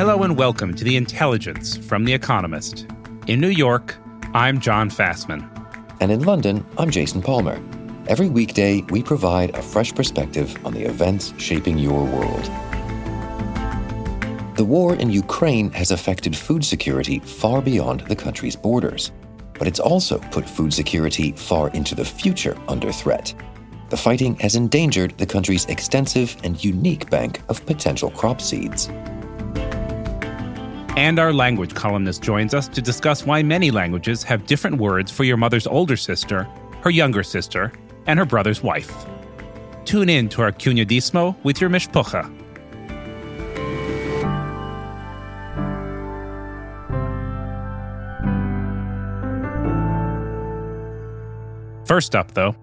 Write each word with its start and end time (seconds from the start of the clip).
Hello 0.00 0.22
and 0.22 0.38
welcome 0.38 0.72
to 0.76 0.82
The 0.82 0.96
Intelligence 0.96 1.76
from 1.76 2.06
The 2.06 2.14
Economist. 2.14 2.86
In 3.26 3.38
New 3.38 3.50
York, 3.50 3.98
I'm 4.32 4.58
John 4.58 4.88
Fasman. 4.88 5.46
And 6.00 6.10
in 6.10 6.22
London, 6.22 6.64
I'm 6.78 6.90
Jason 6.90 7.20
Palmer. 7.20 7.62
Every 8.06 8.30
weekday, 8.30 8.80
we 8.88 9.02
provide 9.02 9.54
a 9.54 9.60
fresh 9.60 9.94
perspective 9.94 10.56
on 10.64 10.72
the 10.72 10.84
events 10.84 11.34
shaping 11.36 11.76
your 11.76 12.02
world. 12.02 12.44
The 14.56 14.64
war 14.64 14.94
in 14.94 15.10
Ukraine 15.10 15.70
has 15.72 15.90
affected 15.90 16.34
food 16.34 16.64
security 16.64 17.18
far 17.18 17.60
beyond 17.60 18.00
the 18.08 18.16
country's 18.16 18.56
borders, 18.56 19.12
but 19.58 19.68
it's 19.68 19.80
also 19.80 20.18
put 20.30 20.48
food 20.48 20.72
security 20.72 21.32
far 21.32 21.68
into 21.72 21.94
the 21.94 22.06
future 22.06 22.56
under 22.68 22.90
threat. 22.90 23.34
The 23.90 23.98
fighting 23.98 24.36
has 24.36 24.56
endangered 24.56 25.18
the 25.18 25.26
country's 25.26 25.66
extensive 25.66 26.38
and 26.42 26.64
unique 26.64 27.10
bank 27.10 27.42
of 27.50 27.66
potential 27.66 28.10
crop 28.10 28.40
seeds. 28.40 28.88
And 31.00 31.18
our 31.18 31.32
language 31.32 31.74
columnist 31.74 32.20
joins 32.20 32.52
us 32.52 32.68
to 32.68 32.82
discuss 32.82 33.24
why 33.24 33.42
many 33.42 33.70
languages 33.70 34.22
have 34.24 34.44
different 34.44 34.76
words 34.76 35.10
for 35.10 35.24
your 35.24 35.38
mother's 35.38 35.66
older 35.66 35.96
sister, 35.96 36.46
her 36.82 36.90
younger 36.90 37.22
sister, 37.22 37.72
and 38.06 38.18
her 38.18 38.26
brother's 38.26 38.62
wife. 38.62 39.06
Tune 39.86 40.10
in 40.10 40.28
to 40.28 40.42
our 40.42 40.52
Cunyadismo 40.52 41.42
with 41.42 41.58
your 41.58 41.70
mishpucha. 41.70 42.28
First 51.86 52.14
up, 52.14 52.32
though, 52.34 52.54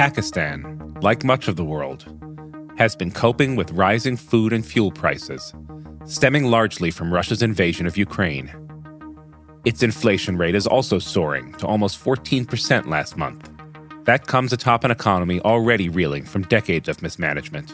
Pakistan, 0.00 0.96
like 1.02 1.24
much 1.24 1.46
of 1.46 1.56
the 1.56 1.64
world, 1.72 2.06
has 2.78 2.96
been 2.96 3.10
coping 3.10 3.54
with 3.54 3.70
rising 3.72 4.16
food 4.16 4.50
and 4.50 4.64
fuel 4.64 4.90
prices, 4.90 5.52
stemming 6.06 6.46
largely 6.46 6.90
from 6.90 7.12
Russia's 7.12 7.42
invasion 7.42 7.86
of 7.86 7.98
Ukraine. 7.98 8.50
Its 9.66 9.82
inflation 9.82 10.38
rate 10.38 10.54
is 10.54 10.66
also 10.66 10.98
soaring 10.98 11.52
to 11.56 11.66
almost 11.66 12.02
14% 12.02 12.86
last 12.86 13.18
month. 13.18 13.50
That 14.04 14.26
comes 14.26 14.54
atop 14.54 14.84
an 14.84 14.90
economy 14.90 15.38
already 15.40 15.90
reeling 15.90 16.24
from 16.24 16.44
decades 16.44 16.88
of 16.88 17.02
mismanagement. 17.02 17.70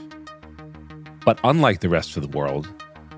But 1.25 1.39
unlike 1.45 1.79
the 1.79 1.89
rest 1.89 2.17
of 2.17 2.25
the 2.25 2.37
world, 2.37 2.67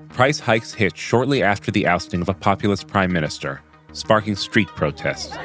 price 0.09 0.39
hikes 0.39 0.71
hit 0.71 0.95
shortly 0.95 1.41
after 1.41 1.71
the 1.71 1.87
ousting 1.87 2.21
of 2.21 2.29
a 2.29 2.35
populist 2.35 2.87
prime 2.87 3.11
minister, 3.11 3.59
sparking 3.91 4.35
street 4.35 4.67
protests. 4.67 5.35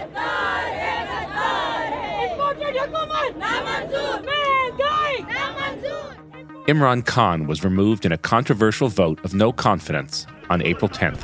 Imran 6.67 7.05
Khan 7.05 7.47
was 7.47 7.63
removed 7.63 8.07
in 8.07 8.13
a 8.13 8.17
controversial 8.17 8.89
vote 8.89 9.23
of 9.23 9.35
no 9.35 9.53
confidence 9.53 10.27
on 10.49 10.63
April 10.63 10.89
10th. 10.89 11.21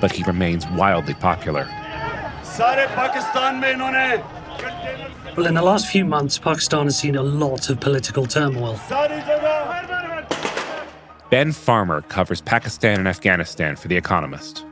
But 0.00 0.10
he 0.10 0.24
remains 0.24 0.66
wildly 0.70 1.14
popular. 1.14 1.68
Well, 5.36 5.46
in 5.46 5.54
the 5.54 5.62
last 5.62 5.86
few 5.86 6.04
months, 6.04 6.36
Pakistan 6.36 6.86
has 6.86 6.98
seen 6.98 7.14
a 7.14 7.22
lot 7.22 7.70
of 7.70 7.78
political 7.78 8.26
turmoil. 8.26 8.80
Ben 11.30 11.52
Farmer 11.52 12.02
covers 12.02 12.40
Pakistan 12.40 12.98
and 12.98 13.06
Afghanistan 13.06 13.76
for 13.76 13.86
The 13.86 13.96
Economist. 13.96 14.64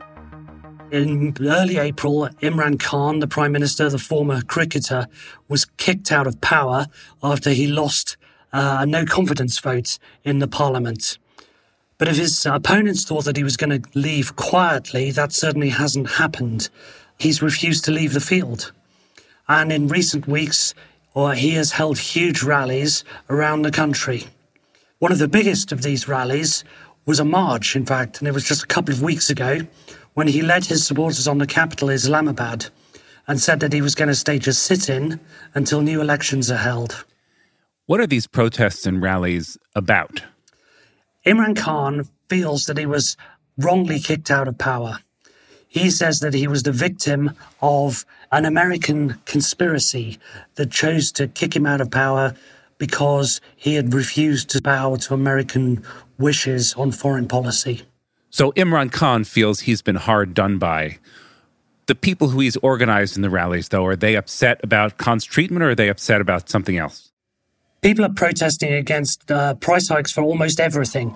In 0.91 1.33
early 1.39 1.77
April, 1.77 2.27
Imran 2.41 2.77
Khan, 2.81 3.19
the 3.19 3.27
Prime 3.27 3.53
Minister, 3.53 3.89
the 3.89 3.97
former 3.97 4.41
cricketer, 4.41 5.07
was 5.47 5.63
kicked 5.77 6.11
out 6.11 6.27
of 6.27 6.41
power 6.41 6.87
after 7.23 7.51
he 7.51 7.67
lost 7.67 8.17
uh, 8.53 8.77
a 8.81 8.85
no 8.85 9.05
confidence 9.05 9.59
vote 9.59 9.99
in 10.23 10.39
the 10.39 10.47
parliament. 10.47 11.17
But 11.97 12.07
if 12.07 12.17
his 12.17 12.45
opponents 12.45 13.03
thought 13.03 13.25
that 13.25 13.37
he 13.37 13.43
was 13.43 13.57
going 13.57 13.81
to 13.81 13.89
leave 13.97 14.35
quietly, 14.35 15.11
that 15.11 15.31
certainly 15.31 15.69
hasn't 15.69 16.11
happened. 16.11 16.69
He's 17.17 17.41
refused 17.41 17.85
to 17.85 17.91
leave 17.91 18.13
the 18.13 18.19
field. 18.19 18.71
And 19.47 19.71
in 19.71 19.87
recent 19.87 20.27
weeks, 20.27 20.73
or 21.13 21.33
he 21.33 21.51
has 21.51 21.73
held 21.73 21.97
huge 21.99 22.43
rallies 22.43 23.03
around 23.29 23.61
the 23.61 23.71
country. 23.71 24.25
One 24.99 25.11
of 25.11 25.19
the 25.19 25.27
biggest 25.27 25.71
of 25.71 25.81
these 25.81 26.07
rallies 26.07 26.63
was 27.05 27.19
a 27.19 27.25
march, 27.25 27.75
in 27.75 27.85
fact, 27.85 28.19
and 28.19 28.27
it 28.27 28.33
was 28.33 28.43
just 28.43 28.63
a 28.63 28.67
couple 28.67 28.93
of 28.93 29.01
weeks 29.01 29.29
ago 29.29 29.59
when 30.13 30.27
he 30.27 30.41
led 30.41 30.65
his 30.65 30.85
supporters 30.85 31.27
on 31.27 31.37
the 31.37 31.47
capital, 31.47 31.89
Islamabad, 31.89 32.67
and 33.27 33.39
said 33.39 33.59
that 33.59 33.73
he 33.73 33.81
was 33.81 33.95
going 33.95 34.07
to 34.07 34.15
stage 34.15 34.47
a 34.47 34.53
sit 34.53 34.89
in 34.89 35.19
until 35.53 35.81
new 35.81 36.01
elections 36.01 36.49
are 36.49 36.57
held. 36.57 37.05
What 37.85 37.99
are 37.99 38.07
these 38.07 38.27
protests 38.27 38.85
and 38.85 39.01
rallies 39.01 39.57
about? 39.75 40.23
Imran 41.25 41.57
Khan 41.57 42.07
feels 42.29 42.65
that 42.65 42.77
he 42.77 42.85
was 42.85 43.17
wrongly 43.57 43.99
kicked 43.99 44.31
out 44.31 44.47
of 44.47 44.57
power. 44.57 44.99
He 45.67 45.89
says 45.89 46.21
that 46.21 46.33
he 46.33 46.47
was 46.47 46.63
the 46.63 46.71
victim 46.71 47.31
of 47.61 48.05
an 48.31 48.45
American 48.45 49.19
conspiracy 49.25 50.17
that 50.55 50.71
chose 50.71 51.11
to 51.13 51.27
kick 51.27 51.55
him 51.55 51.65
out 51.65 51.81
of 51.81 51.91
power 51.91 52.35
because 52.77 53.41
he 53.55 53.75
had 53.75 53.93
refused 53.93 54.49
to 54.51 54.61
bow 54.61 54.95
to 54.95 55.13
American 55.13 55.83
wishes 56.17 56.73
on 56.75 56.91
foreign 56.91 57.27
policy. 57.27 57.81
So 58.29 58.53
Imran 58.53 58.93
Khan 58.93 59.25
feels 59.25 59.61
he's 59.61 59.81
been 59.81 59.95
hard 59.97 60.33
done 60.33 60.57
by. 60.57 60.99
The 61.87 61.95
people 61.95 62.29
who 62.29 62.39
he's 62.39 62.55
organized 62.57 63.17
in 63.17 63.23
the 63.23 63.29
rallies, 63.29 63.69
though, 63.69 63.85
are 63.85 63.97
they 63.97 64.15
upset 64.15 64.61
about 64.63 64.97
Khan's 64.97 65.25
treatment 65.25 65.63
or 65.63 65.71
are 65.71 65.75
they 65.75 65.89
upset 65.89 66.21
about 66.21 66.49
something 66.49 66.77
else? 66.77 67.12
People 67.83 68.05
are 68.05 68.13
protesting 68.13 68.71
against 68.71 69.29
uh, 69.29 69.55
price 69.55 69.89
hikes 69.89 70.09
for 70.09 70.23
almost 70.23 70.61
everything. 70.61 71.13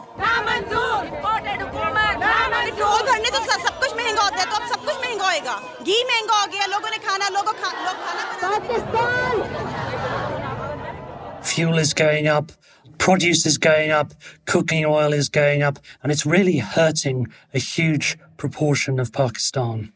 Fuel 11.43 11.77
is 11.77 11.93
going 11.93 12.27
up, 12.27 12.51
produce 12.97 13.45
is 13.45 13.57
going 13.57 13.91
up, 13.91 14.13
cooking 14.43 14.85
oil 14.85 15.13
is 15.13 15.29
going 15.29 15.63
up, 15.63 15.79
and 16.03 16.11
it's 16.11 16.25
really 16.25 16.57
hurting 16.57 17.27
a 17.53 17.59
huge 17.59 18.17
proportion 18.35 18.99
of 18.99 19.13
Pakistan. 19.13 19.93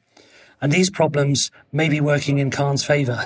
And 0.61 0.71
these 0.71 0.89
problems 0.89 1.51
may 1.73 1.89
be 1.89 1.99
working 1.99 2.38
in 2.38 2.49
Khan's 2.49 2.85
favor. 2.85 3.25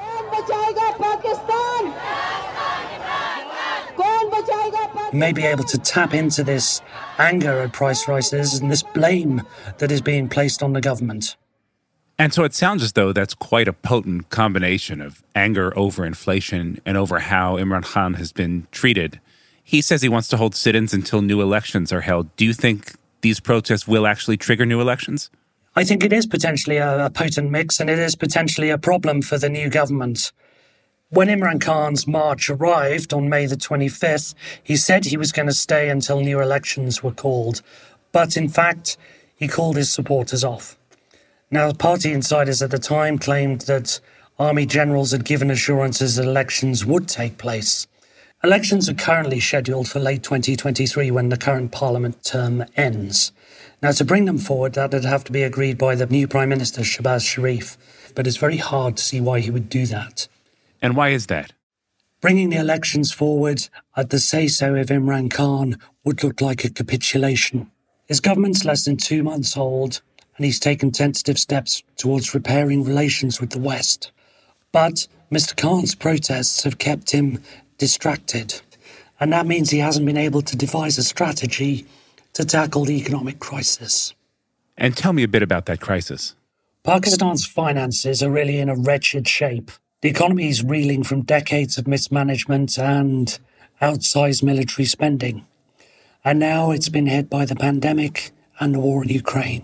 May 5.16 5.32
be 5.32 5.44
able 5.44 5.64
to 5.66 5.78
tap 5.78 6.14
into 6.14 6.44
this 6.44 6.82
anger 7.18 7.62
at 7.62 7.74
price 7.74 8.08
rises 8.08 8.60
and 8.60 8.72
this 8.72 8.84
blame 8.84 9.42
that 9.78 9.92
is 9.92 10.02
being 10.02 10.30
placed 10.30 10.62
on 10.62 10.74
the 10.74 10.82
government. 10.82 11.36
And 12.18 12.34
so 12.34 12.44
it 12.44 12.54
sounds 12.54 12.82
as 12.82 12.94
though 12.94 13.12
that's 13.12 13.34
quite 13.34 13.68
a 13.68 13.74
potent 13.74 14.30
combination 14.30 15.02
of 15.02 15.22
anger 15.36 15.78
over 15.78 16.06
inflation 16.06 16.80
and 16.86 16.96
over 16.96 17.20
how 17.20 17.58
Imran 17.58 17.84
Khan 17.84 18.14
has 18.14 18.32
been 18.32 18.68
treated. 18.72 19.20
He 19.64 19.82
says 19.82 20.02
he 20.02 20.10
wants 20.10 20.30
to 20.30 20.38
hold 20.38 20.56
sit 20.56 20.76
ins 20.76 20.94
until 20.94 21.22
new 21.22 21.42
elections 21.42 21.92
are 21.92 22.02
held. 22.02 22.34
Do 22.38 22.46
you 22.46 22.54
think 22.54 22.94
these 23.22 23.40
protests 23.40 23.88
will 23.88 24.08
actually 24.08 24.38
trigger 24.38 24.66
new 24.66 24.80
elections? 24.80 25.30
I 25.76 25.84
think 25.84 26.06
it 26.06 26.14
is 26.14 26.26
potentially 26.26 26.78
a, 26.78 27.08
a 27.08 27.10
potent 27.10 27.52
mix 27.52 27.82
and 27.82 27.90
it 27.90 28.00
is 28.00 28.16
potentially 28.16 28.70
a 28.70 28.78
problem 28.78 29.22
for 29.22 29.38
the 29.38 29.50
new 29.50 29.70
government. 29.70 30.32
When 31.10 31.28
Imran 31.28 31.62
Khan's 31.62 32.08
march 32.08 32.50
arrived 32.50 33.14
on 33.14 33.30
May 33.30 33.46
the 33.46 33.56
25th, 33.56 34.34
he 34.64 34.76
said 34.76 35.06
he 35.06 35.18
was 35.18 35.32
going 35.32 35.48
to 35.48 35.54
stay 35.54 35.88
until 35.90 36.20
new 36.20 36.42
elections 36.42 37.04
were 37.04 37.12
called. 37.12 37.62
But 38.12 38.36
in 38.36 38.50
fact, 38.50 38.98
he 39.36 39.48
called 39.48 39.78
his 39.78 39.92
supporters 39.92 40.44
off. 40.44 40.78
Now, 41.52 41.72
party 41.74 42.12
insiders 42.12 42.64
at 42.64 42.72
the 42.72 42.80
time 42.80 43.20
claimed 43.20 43.62
that 43.62 44.00
army 44.40 44.66
generals 44.66 45.12
had 45.12 45.26
given 45.26 45.52
assurances 45.52 46.16
that 46.16 46.26
elections 46.26 46.88
would 46.88 47.08
take 47.08 47.38
place. 47.38 47.86
Elections 48.44 48.90
are 48.90 48.96
currently 48.96 49.40
scheduled 49.40 49.88
for 49.88 50.00
late 50.00 50.24
2023 50.24 51.12
when 51.12 51.30
the 51.30 51.38
current 51.38 51.72
parliament 51.72 52.24
term 52.24 52.66
ends. 52.76 53.32
Now, 53.80 53.92
to 53.92 54.04
bring 54.04 54.26
them 54.26 54.40
forward, 54.40 54.74
that 54.74 54.92
would 54.92 55.06
have 55.06 55.24
to 55.26 55.32
be 55.32 55.44
agreed 55.44 55.78
by 55.78 55.94
the 55.94 56.08
new 56.08 56.28
Prime 56.28 56.50
Minister, 56.50 56.82
Shehbaz 56.82 57.24
Sharif, 57.28 57.78
but 58.16 58.26
it's 58.26 58.38
very 58.38 58.58
hard 58.58 58.98
to 58.98 59.04
see 59.04 59.22
why 59.22 59.40
he 59.40 59.52
would 59.52 59.70
do 59.70 59.86
that. 59.86 60.28
And 60.86 60.96
why 60.96 61.10
is 61.10 61.26
that? 61.28 61.52
Bringing 62.22 62.52
the 62.52 62.60
elections 62.60 63.12
forward 63.12 63.70
at 63.98 64.12
the 64.12 64.20
say 64.20 64.48
so 64.48 64.76
of 64.76 64.90
Imran 64.90 65.32
Khan 65.32 65.80
would 66.04 66.24
look 66.24 66.42
like 66.42 66.64
a 66.64 66.70
capitulation. 66.70 67.72
His 68.06 68.20
government's 68.20 68.64
less 68.64 68.86
than 68.86 68.98
two 68.98 69.24
months 69.24 69.58
old, 69.58 70.04
and 70.38 70.46
he's 70.46 70.60
taken 70.60 70.92
tentative 70.92 71.40
steps 71.40 71.82
towards 71.98 72.36
repairing 72.36 72.84
relations 72.84 73.42
with 73.42 73.50
the 73.50 73.60
West. 73.60 74.12
But 74.72 75.08
Mr. 75.32 75.56
Khan's 75.56 75.96
protests 75.96 76.64
have 76.66 76.78
kept 76.78 77.10
him 77.10 77.42
distracted, 77.80 78.62
and 79.20 79.34
that 79.34 79.48
means 79.48 79.72
he 79.72 79.80
hasn't 79.80 80.06
been 80.06 80.18
able 80.18 80.44
to 80.44 80.56
devise 80.56 81.00
a 81.00 81.04
strategy 81.04 81.88
to 82.34 82.46
tackle 82.46 82.86
the 82.86 83.00
economic 83.00 83.40
crisis. 83.40 84.14
And 84.78 84.96
tell 84.96 85.14
me 85.14 85.24
a 85.24 85.28
bit 85.28 85.42
about 85.42 85.66
that 85.66 85.82
crisis. 85.82 86.36
Pakistan's 86.84 87.44
finances 87.44 88.22
are 88.22 88.30
really 88.30 88.60
in 88.60 88.70
a 88.70 88.76
wretched 88.76 89.28
shape. 89.28 89.72
The 90.06 90.12
economy 90.12 90.50
is 90.50 90.64
reeling 90.64 91.02
from 91.02 91.24
decades 91.24 91.80
of 91.80 91.88
mismanagement 91.88 92.78
and 92.78 93.40
outsized 93.82 94.44
military 94.44 94.86
spending. 94.86 95.48
And 96.24 96.38
now 96.38 96.70
it's 96.70 96.90
been 96.90 97.08
hit 97.08 97.28
by 97.28 97.46
the 97.46 97.56
pandemic 97.56 98.30
and 98.60 98.76
the 98.76 98.80
war 98.80 99.02
in 99.02 99.10
Ukraine. 99.10 99.64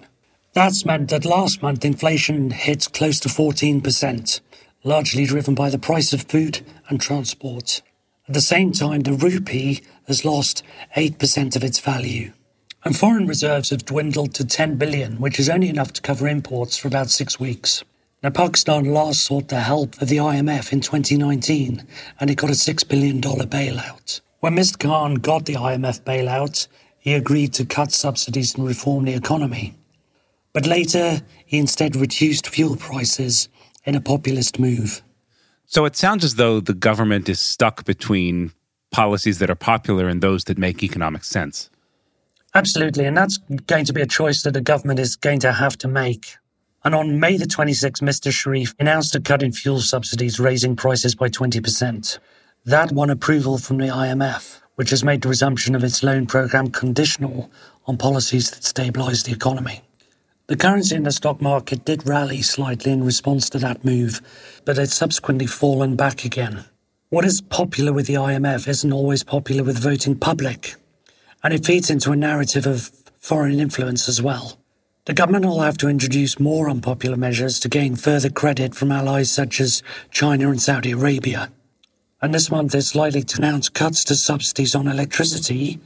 That's 0.53 0.83
meant 0.83 1.11
that 1.11 1.25
last 1.25 1.61
month 1.61 1.85
inflation 1.85 2.49
hit 2.49 2.91
close 2.91 3.19
to 3.19 3.29
14%, 3.29 4.41
largely 4.83 5.25
driven 5.25 5.53
by 5.53 5.69
the 5.69 5.77
price 5.77 6.11
of 6.11 6.23
food 6.23 6.61
and 6.89 6.99
transport. 6.99 7.83
At 8.27 8.33
the 8.33 8.41
same 8.41 8.71
time, 8.71 9.01
the 9.01 9.13
rupee 9.13 9.83
has 10.07 10.25
lost 10.25 10.63
8% 10.97 11.55
of 11.55 11.63
its 11.63 11.79
value. 11.79 12.33
And 12.83 12.97
foreign 12.97 13.27
reserves 13.27 13.69
have 13.69 13.85
dwindled 13.85 14.33
to 14.33 14.43
10 14.43 14.77
billion, 14.77 15.17
which 15.17 15.39
is 15.39 15.51
only 15.51 15.69
enough 15.69 15.93
to 15.93 16.01
cover 16.01 16.27
imports 16.27 16.77
for 16.77 16.87
about 16.87 17.11
six 17.11 17.39
weeks. 17.39 17.83
Now, 18.23 18.29
Pakistan 18.29 18.85
last 18.85 19.23
sought 19.23 19.47
the 19.47 19.61
help 19.61 19.99
of 19.99 20.07
the 20.07 20.17
IMF 20.17 20.71
in 20.71 20.81
2019, 20.81 21.87
and 22.19 22.29
it 22.29 22.35
got 22.35 22.51
a 22.51 22.53
$6 22.53 22.87
billion 22.87 23.19
bailout. 23.19 24.21
When 24.41 24.55
Mr. 24.55 24.79
Khan 24.79 25.15
got 25.15 25.47
the 25.47 25.55
IMF 25.55 26.01
bailout, 26.01 26.67
he 26.99 27.15
agreed 27.15 27.51
to 27.53 27.65
cut 27.65 27.91
subsidies 27.91 28.53
and 28.53 28.67
reform 28.67 29.05
the 29.05 29.15
economy. 29.15 29.73
But 30.53 30.67
later, 30.67 31.21
he 31.47 31.57
instead 31.57 31.95
reduced 31.95 32.47
fuel 32.47 32.75
prices 32.75 33.49
in 33.85 33.95
a 33.95 34.01
populist 34.01 34.59
move. 34.59 35.01
So 35.65 35.85
it 35.85 35.95
sounds 35.95 36.23
as 36.23 36.35
though 36.35 36.59
the 36.59 36.75
government 36.75 37.27
is 37.27 37.39
stuck 37.39 37.85
between 37.85 38.51
policies 38.91 39.39
that 39.39 39.49
are 39.49 39.55
popular 39.55 40.07
and 40.07 40.21
those 40.21 40.43
that 40.43 40.59
make 40.59 40.83
economic 40.83 41.23
sense. 41.23 41.71
Absolutely, 42.53 43.05
and 43.05 43.17
that's 43.17 43.37
going 43.65 43.85
to 43.85 43.93
be 43.93 44.01
a 44.01 44.05
choice 44.05 44.43
that 44.43 44.53
the 44.53 44.61
government 44.61 44.99
is 44.99 45.15
going 45.15 45.39
to 45.39 45.53
have 45.53 45.75
to 45.79 45.87
make. 45.87 46.35
And 46.83 46.95
on 46.95 47.19
May 47.19 47.37
the 47.37 47.45
26th, 47.45 48.01
Mr. 48.01 48.31
Sharif 48.31 48.73
announced 48.79 49.15
a 49.15 49.19
cut 49.19 49.43
in 49.43 49.51
fuel 49.51 49.81
subsidies, 49.81 50.39
raising 50.39 50.75
prices 50.75 51.13
by 51.13 51.29
20%. 51.29 52.17
That 52.65 52.91
won 52.91 53.11
approval 53.11 53.59
from 53.59 53.77
the 53.77 53.87
IMF, 53.87 54.61
which 54.75 54.89
has 54.89 55.03
made 55.03 55.21
the 55.21 55.29
resumption 55.29 55.75
of 55.75 55.83
its 55.83 56.01
loan 56.01 56.25
program 56.25 56.71
conditional 56.71 57.51
on 57.85 57.97
policies 57.97 58.49
that 58.51 58.63
stabilize 58.63 59.23
the 59.23 59.31
economy. 59.31 59.81
The 60.47 60.57
currency 60.57 60.95
in 60.95 61.03
the 61.03 61.11
stock 61.11 61.39
market 61.39 61.85
did 61.85 62.07
rally 62.07 62.41
slightly 62.41 62.91
in 62.91 63.03
response 63.03 63.49
to 63.51 63.59
that 63.59 63.85
move, 63.85 64.19
but 64.65 64.77
it's 64.77 64.95
subsequently 64.95 65.45
fallen 65.45 65.95
back 65.95 66.25
again. 66.25 66.65
What 67.09 67.25
is 67.25 67.41
popular 67.41 67.93
with 67.93 68.07
the 68.07 68.15
IMF 68.15 68.67
isn't 68.67 68.91
always 68.91 69.23
popular 69.23 69.63
with 69.63 69.77
voting 69.77 70.17
public, 70.17 70.75
and 71.43 71.53
it 71.53 71.65
feeds 71.65 71.89
into 71.89 72.11
a 72.11 72.15
narrative 72.15 72.65
of 72.65 72.89
foreign 73.19 73.59
influence 73.59 74.09
as 74.09 74.21
well. 74.21 74.60
The 75.05 75.13
government 75.15 75.45
will 75.45 75.61
have 75.61 75.79
to 75.79 75.87
introduce 75.87 76.39
more 76.39 76.69
unpopular 76.69 77.17
measures 77.17 77.59
to 77.61 77.69
gain 77.69 77.95
further 77.95 78.29
credit 78.29 78.75
from 78.75 78.91
allies 78.91 79.31
such 79.31 79.59
as 79.59 79.81
China 80.11 80.51
and 80.51 80.61
Saudi 80.61 80.91
Arabia. 80.91 81.51
And 82.21 82.35
this 82.35 82.51
month 82.51 82.75
it's 82.75 82.93
likely 82.93 83.23
to 83.23 83.37
announce 83.39 83.67
cuts 83.67 84.03
to 84.05 84.15
subsidies 84.15 84.75
on 84.75 84.87
electricity 84.87 85.79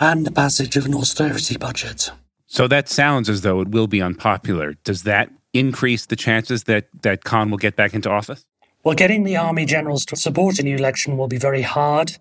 and 0.00 0.26
the 0.26 0.32
passage 0.32 0.76
of 0.76 0.84
an 0.84 0.96
austerity 0.96 1.56
budget. 1.58 2.10
So 2.46 2.66
that 2.66 2.88
sounds 2.88 3.28
as 3.28 3.42
though 3.42 3.60
it 3.60 3.68
will 3.68 3.86
be 3.86 4.02
unpopular. 4.02 4.74
Does 4.82 5.04
that 5.04 5.30
increase 5.52 6.06
the 6.06 6.16
chances 6.16 6.64
that, 6.64 6.88
that 7.02 7.22
Khan 7.22 7.50
will 7.50 7.58
get 7.58 7.76
back 7.76 7.94
into 7.94 8.10
office? 8.10 8.44
Well, 8.82 8.96
getting 8.96 9.22
the 9.22 9.36
army 9.36 9.64
generals 9.64 10.04
to 10.06 10.16
support 10.16 10.58
a 10.58 10.64
new 10.64 10.74
election 10.74 11.16
will 11.16 11.28
be 11.28 11.38
very 11.38 11.62
hard. 11.62 12.18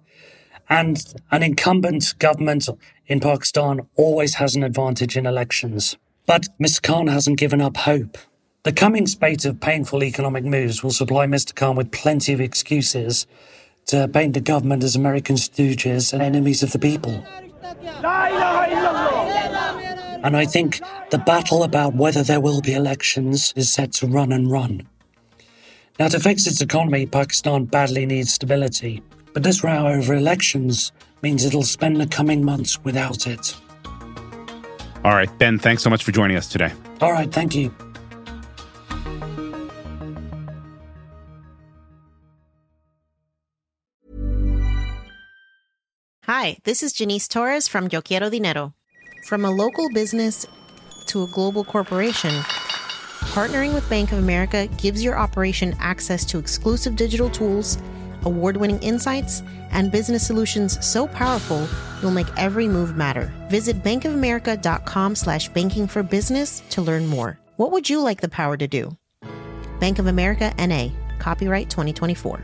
And 0.69 1.03
an 1.31 1.41
incumbent 1.41 2.13
government 2.19 2.69
in 3.07 3.19
Pakistan 3.19 3.87
always 3.95 4.35
has 4.35 4.55
an 4.55 4.63
advantage 4.63 5.17
in 5.17 5.25
elections. 5.25 5.97
But 6.29 6.47
Mr. 6.61 6.83
Khan 6.83 7.07
hasn't 7.07 7.39
given 7.39 7.59
up 7.59 7.75
hope. 7.75 8.15
The 8.61 8.71
coming 8.71 9.07
spate 9.07 9.45
of 9.45 9.59
painful 9.59 10.03
economic 10.03 10.43
moves 10.43 10.83
will 10.83 10.91
supply 10.91 11.25
Mr. 11.25 11.55
Khan 11.55 11.75
with 11.75 11.91
plenty 11.91 12.33
of 12.33 12.39
excuses 12.39 13.25
to 13.87 14.07
paint 14.07 14.35
the 14.35 14.39
government 14.39 14.83
as 14.83 14.95
American 14.95 15.37
stooges 15.37 16.13
and 16.13 16.21
enemies 16.21 16.61
of 16.61 16.71
the 16.71 16.77
people. 16.77 17.25
And 20.23 20.37
I 20.37 20.45
think 20.45 20.81
the 21.09 21.17
battle 21.17 21.63
about 21.63 21.95
whether 21.95 22.21
there 22.21 22.39
will 22.39 22.61
be 22.61 22.75
elections 22.75 23.51
is 23.55 23.73
set 23.73 23.91
to 23.93 24.05
run 24.05 24.31
and 24.31 24.51
run. 24.51 24.87
Now, 25.97 26.09
to 26.09 26.19
fix 26.19 26.45
its 26.45 26.61
economy, 26.61 27.07
Pakistan 27.07 27.65
badly 27.65 28.05
needs 28.05 28.31
stability. 28.35 29.01
But 29.33 29.41
this 29.41 29.63
row 29.63 29.87
over 29.87 30.13
elections 30.13 30.91
means 31.23 31.43
it'll 31.43 31.63
spend 31.63 31.99
the 31.99 32.05
coming 32.05 32.45
months 32.45 32.83
without 32.83 33.25
it. 33.25 33.55
All 35.03 35.13
right, 35.13 35.29
Ben, 35.37 35.57
thanks 35.57 35.81
so 35.81 35.89
much 35.89 36.03
for 36.03 36.11
joining 36.11 36.35
us 36.35 36.47
today. 36.47 36.73
All 37.01 37.11
right, 37.11 37.31
thank 37.31 37.55
you. 37.55 37.73
Hi, 46.23 46.57
this 46.63 46.83
is 46.83 46.93
Janice 46.93 47.27
Torres 47.27 47.67
from 47.67 47.89
Yo 47.91 48.01
Quiero 48.01 48.29
Dinero. 48.29 48.73
From 49.25 49.45
a 49.45 49.51
local 49.51 49.89
business 49.93 50.45
to 51.07 51.23
a 51.23 51.27
global 51.27 51.63
corporation, 51.63 52.31
partnering 53.33 53.73
with 53.73 53.89
Bank 53.89 54.11
of 54.11 54.19
America 54.19 54.67
gives 54.77 55.03
your 55.03 55.17
operation 55.17 55.75
access 55.79 56.23
to 56.25 56.37
exclusive 56.37 56.95
digital 56.95 57.29
tools, 57.29 57.77
award 58.23 58.57
winning 58.57 58.79
insights, 58.83 59.43
and 59.71 59.91
business 59.91 60.25
solutions 60.25 60.77
so 60.85 61.07
powerful 61.07 61.67
you'll 62.01 62.11
make 62.11 62.27
every 62.37 62.67
move 62.67 62.95
matter. 62.95 63.31
Visit 63.49 63.83
bankofamerica.com 63.83 65.15
slash 65.15 65.49
banking 65.49 65.87
for 65.87 66.03
business 66.03 66.61
to 66.69 66.81
learn 66.81 67.07
more. 67.07 67.39
What 67.57 67.71
would 67.71 67.89
you 67.89 68.01
like 68.01 68.21
the 68.21 68.29
power 68.29 68.57
to 68.57 68.67
do? 68.67 68.95
Bank 69.79 69.99
of 69.99 70.07
America 70.07 70.53
NA, 70.57 70.89
copyright 71.19 71.69
2024. 71.69 72.41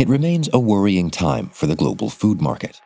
It 0.00 0.08
remains 0.08 0.48
a 0.50 0.58
worrying 0.58 1.10
time 1.10 1.50
for 1.50 1.66
the 1.66 1.76
global 1.76 2.08
food 2.08 2.40
market. 2.40 2.80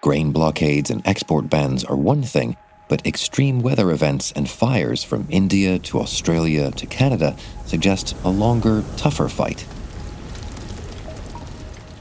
Grain 0.00 0.32
blockades 0.32 0.90
and 0.90 1.06
export 1.06 1.50
bans 1.50 1.84
are 1.84 1.96
one 1.96 2.22
thing, 2.22 2.56
but 2.88 3.06
extreme 3.06 3.60
weather 3.60 3.90
events 3.90 4.32
and 4.32 4.48
fires 4.48 5.04
from 5.04 5.26
India 5.30 5.78
to 5.78 6.00
Australia 6.00 6.70
to 6.70 6.86
Canada 6.86 7.36
suggest 7.66 8.16
a 8.24 8.30
longer, 8.30 8.82
tougher 8.96 9.28
fight. 9.28 9.66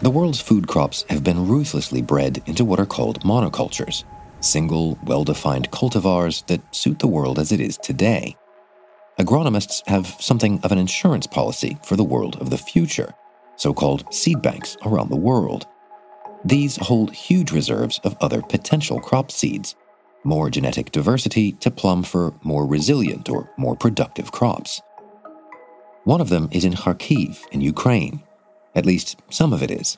The 0.02 0.10
world's 0.10 0.40
food 0.40 0.68
crops 0.68 1.04
have 1.10 1.24
been 1.24 1.48
ruthlessly 1.48 2.02
bred 2.02 2.42
into 2.46 2.64
what 2.64 2.80
are 2.80 2.86
called 2.86 3.22
monocultures, 3.24 4.06
single, 4.40 4.98
well 5.04 5.26
defined 5.26 5.70
cultivars 5.72 6.46
that 6.48 6.74
suit 6.74 7.00
the 7.00 7.08
world 7.08 7.38
as 7.38 7.52
it 7.52 7.60
is 7.60 7.78
today. 7.78 8.38
Agronomists 9.20 9.86
have 9.88 10.08
something 10.20 10.62
of 10.64 10.72
an 10.72 10.78
insurance 10.78 11.28
policy 11.28 11.78
for 11.84 11.98
the 11.98 12.04
world 12.06 12.38
of 12.42 12.50
the 12.50 12.58
future 12.58 13.14
so 13.60 13.74
called 13.74 14.12
seed 14.14 14.42
banks 14.42 14.78
around 14.86 15.10
the 15.10 15.18
world. 15.18 15.68
These 16.46 16.78
hold 16.78 17.12
huge 17.12 17.52
reserves 17.52 18.00
of 18.04 18.16
other 18.22 18.42
potential 18.42 19.00
crop 19.00 19.32
seeds, 19.32 19.76
more 20.24 20.50
genetic 20.50 20.92
diversity 20.92 21.52
to 21.54 21.72
plumb 21.72 22.04
for 22.04 22.34
more 22.44 22.66
resilient 22.66 23.30
or 23.30 23.50
more 23.58 23.76
productive 23.76 24.32
crops. 24.32 24.82
One 26.06 26.22
of 26.22 26.30
them 26.30 26.48
is 26.52 26.64
in 26.64 26.74
Kharkiv 26.74 27.46
in 27.52 27.62
Ukraine. 27.62 28.24
At 28.74 28.86
least 28.86 29.22
some 29.30 29.52
of 29.52 29.62
it 29.62 29.72
is. 29.72 29.98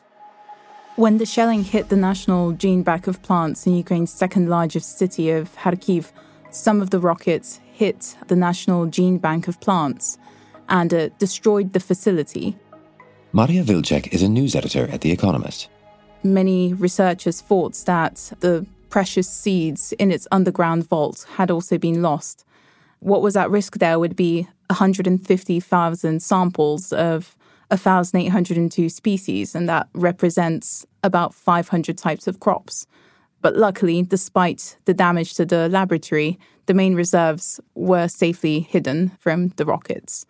When 0.96 1.20
the 1.20 1.26
shelling 1.26 1.64
hit 1.64 1.90
the 1.90 1.96
national 1.96 2.54
gene 2.54 2.84
bank 2.84 3.08
of 3.08 3.22
plants 3.22 3.66
in 3.66 3.76
Ukraine's 3.76 4.12
second 4.12 4.50
largest 4.50 4.98
city 4.98 5.30
of 5.30 5.56
Kharkiv, 5.56 6.12
some 6.50 6.82
of 6.82 6.90
the 6.90 7.00
rockets 7.00 7.60
hit 7.72 8.18
the 8.28 8.36
national 8.36 8.88
gene 8.88 9.18
bank 9.18 9.48
of 9.48 9.60
plants 9.62 10.18
and 10.68 10.94
uh, 10.94 11.10
destroyed 11.18 11.74
the 11.74 11.80
facility. 11.80 12.58
Maria 13.32 13.64
Wilczek 13.64 14.12
is 14.12 14.22
a 14.22 14.28
news 14.28 14.56
editor 14.56 14.88
at 14.92 15.02
The 15.02 15.12
Economist. 15.12 15.70
Many 16.24 16.74
researchers 16.74 17.42
thought 17.42 17.74
that 17.86 18.34
the 18.42 18.66
precious 18.90 19.28
seeds 19.28 19.92
in 19.94 20.12
its 20.12 20.28
underground 20.32 20.88
vault 20.88 21.26
had 21.38 21.50
also 21.50 21.78
been 21.78 22.02
lost. 22.02 22.46
What 23.00 23.24
was 23.24 23.36
at 23.36 23.50
risk 23.50 23.80
there 23.80 23.98
would 23.98 24.16
be 24.16 24.48
150,000 24.68 26.22
samples 26.22 26.94
of 26.94 27.36
1,802 27.70 28.90
species, 28.90 29.56
and 29.56 29.68
that 29.68 29.88
represents 29.94 30.86
about 31.04 31.34
500 31.34 31.98
types 31.98 32.28
of 32.28 32.40
crops. 32.40 32.86
But 33.42 33.56
luckily, 33.56 34.04
despite 34.04 34.78
the 34.86 34.94
damage 34.94 35.34
to 35.36 35.46
the 35.46 35.70
laboratory, 35.70 36.38
the 36.68 36.76
main 36.76 36.94
reserves 36.94 37.60
were 37.74 38.08
safely 38.08 38.60
hidden 38.60 39.14
from 39.20 39.50
the 39.56 39.66
rockets. 39.66 40.28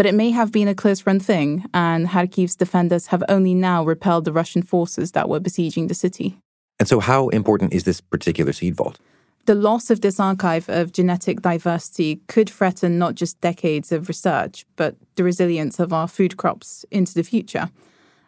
But 0.00 0.06
it 0.06 0.14
may 0.14 0.30
have 0.30 0.50
been 0.50 0.66
a 0.66 0.74
close 0.74 1.06
run 1.06 1.20
thing, 1.20 1.66
and 1.74 2.08
Kharkiv's 2.08 2.56
defenders 2.56 3.08
have 3.08 3.22
only 3.28 3.52
now 3.52 3.84
repelled 3.84 4.24
the 4.24 4.32
Russian 4.32 4.62
forces 4.62 5.12
that 5.12 5.28
were 5.28 5.40
besieging 5.40 5.88
the 5.88 5.94
city. 5.94 6.38
And 6.78 6.88
so, 6.88 7.00
how 7.00 7.28
important 7.28 7.74
is 7.74 7.84
this 7.84 8.00
particular 8.00 8.54
seed 8.54 8.76
vault? 8.76 8.98
The 9.44 9.54
loss 9.54 9.90
of 9.90 10.00
this 10.00 10.18
archive 10.18 10.70
of 10.70 10.92
genetic 10.92 11.42
diversity 11.42 12.22
could 12.28 12.48
threaten 12.48 12.98
not 12.98 13.14
just 13.14 13.42
decades 13.42 13.92
of 13.92 14.08
research, 14.08 14.64
but 14.76 14.96
the 15.16 15.22
resilience 15.22 15.78
of 15.78 15.92
our 15.92 16.08
food 16.08 16.38
crops 16.38 16.86
into 16.90 17.12
the 17.12 17.22
future. 17.22 17.68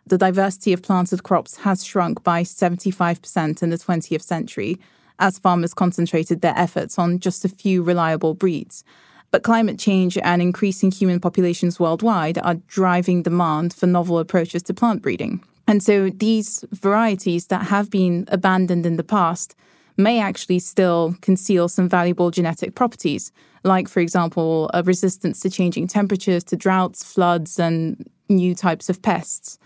The 0.06 0.18
diversity 0.18 0.74
of 0.74 0.82
planted 0.82 1.22
crops 1.22 1.56
has 1.64 1.86
shrunk 1.86 2.22
by 2.22 2.42
75% 2.42 3.62
in 3.62 3.70
the 3.70 3.78
20th 3.78 4.20
century 4.20 4.78
as 5.18 5.38
farmers 5.38 5.72
concentrated 5.72 6.42
their 6.42 6.54
efforts 6.54 6.98
on 6.98 7.18
just 7.18 7.46
a 7.46 7.48
few 7.48 7.82
reliable 7.82 8.34
breeds. 8.34 8.84
But 9.32 9.42
climate 9.42 9.78
change 9.78 10.16
and 10.18 10.40
increasing 10.40 10.92
human 10.92 11.18
populations 11.18 11.80
worldwide 11.80 12.38
are 12.38 12.60
driving 12.68 13.22
demand 13.22 13.72
for 13.72 13.86
novel 13.86 14.18
approaches 14.18 14.62
to 14.64 14.74
plant 14.74 15.02
breeding. 15.02 15.42
And 15.66 15.82
so 15.82 16.10
these 16.10 16.64
varieties 16.70 17.46
that 17.46 17.66
have 17.66 17.90
been 17.90 18.26
abandoned 18.28 18.84
in 18.84 18.96
the 18.96 19.02
past 19.02 19.56
may 19.96 20.20
actually 20.20 20.58
still 20.58 21.16
conceal 21.22 21.68
some 21.68 21.88
valuable 21.88 22.30
genetic 22.30 22.74
properties, 22.74 23.32
like, 23.64 23.88
for 23.88 24.00
example, 24.00 24.70
a 24.74 24.82
resistance 24.82 25.40
to 25.40 25.50
changing 25.50 25.86
temperatures, 25.86 26.44
to 26.44 26.56
droughts, 26.56 27.02
floods, 27.02 27.58
and 27.58 28.08
new 28.28 28.54
types 28.54 28.90
of 28.90 29.00
pests. 29.00 29.58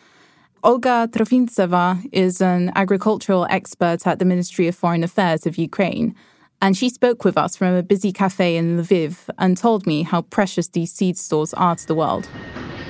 Olga 0.62 1.08
Trofimtseva 1.12 2.08
is 2.12 2.40
an 2.40 2.72
agricultural 2.74 3.46
expert 3.50 4.06
at 4.06 4.18
the 4.18 4.24
Ministry 4.24 4.68
of 4.68 4.74
Foreign 4.74 5.04
Affairs 5.04 5.46
of 5.46 5.58
Ukraine 5.58 6.14
and 6.60 6.76
she 6.76 6.88
spoke 6.88 7.24
with 7.24 7.36
us 7.36 7.56
from 7.56 7.74
a 7.74 7.82
busy 7.82 8.12
cafe 8.12 8.56
in 8.56 8.78
Lviv 8.78 9.28
and 9.38 9.56
told 9.56 9.86
me 9.86 10.02
how 10.02 10.22
precious 10.22 10.68
these 10.68 10.92
seed 10.92 11.18
stores 11.18 11.52
are 11.54 11.76
to 11.76 11.86
the 11.86 11.94
world. 11.94 12.28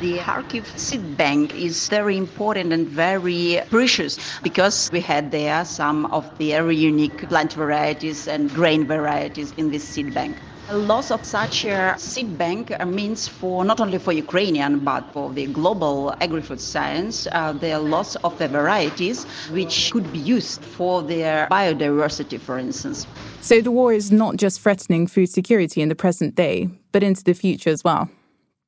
The 0.00 0.18
Kharkiv 0.18 0.66
seed 0.78 1.16
bank 1.16 1.54
is 1.54 1.88
very 1.88 2.18
important 2.18 2.72
and 2.72 2.86
very 2.86 3.60
precious 3.70 4.18
because 4.42 4.90
we 4.92 5.00
had 5.00 5.30
there 5.30 5.64
some 5.64 6.06
of 6.06 6.26
the 6.38 6.50
very 6.50 6.76
unique 6.76 7.28
plant 7.28 7.54
varieties 7.54 8.28
and 8.28 8.52
grain 8.52 8.86
varieties 8.86 9.54
in 9.56 9.70
this 9.70 9.84
seed 9.84 10.12
bank. 10.12 10.36
A 10.68 10.76
loss 10.76 11.12
of 11.12 11.24
such 11.24 11.64
a 11.64 11.94
seed 11.96 12.36
bank 12.36 12.76
means 12.84 13.28
for 13.28 13.64
not 13.64 13.80
only 13.80 13.98
for 13.98 14.10
Ukrainian 14.12 14.80
but 14.80 15.02
for 15.12 15.32
the 15.32 15.46
global 15.46 16.12
agri-food 16.20 16.60
science 16.60 17.28
uh, 17.30 17.52
the 17.52 17.78
loss 17.78 18.16
of 18.16 18.36
the 18.38 18.48
varieties 18.48 19.26
which 19.52 19.92
could 19.92 20.12
be 20.12 20.18
used 20.18 20.64
for 20.64 21.04
their 21.04 21.46
biodiversity, 21.52 22.40
for 22.40 22.58
instance. 22.58 23.06
So 23.40 23.60
the 23.60 23.70
war 23.70 23.92
is 23.92 24.10
not 24.10 24.38
just 24.38 24.60
threatening 24.60 25.06
food 25.06 25.28
security 25.28 25.82
in 25.82 25.88
the 25.88 25.94
present 25.94 26.34
day, 26.34 26.68
but 26.90 27.04
into 27.04 27.22
the 27.22 27.34
future 27.34 27.70
as 27.70 27.84
well. 27.84 28.10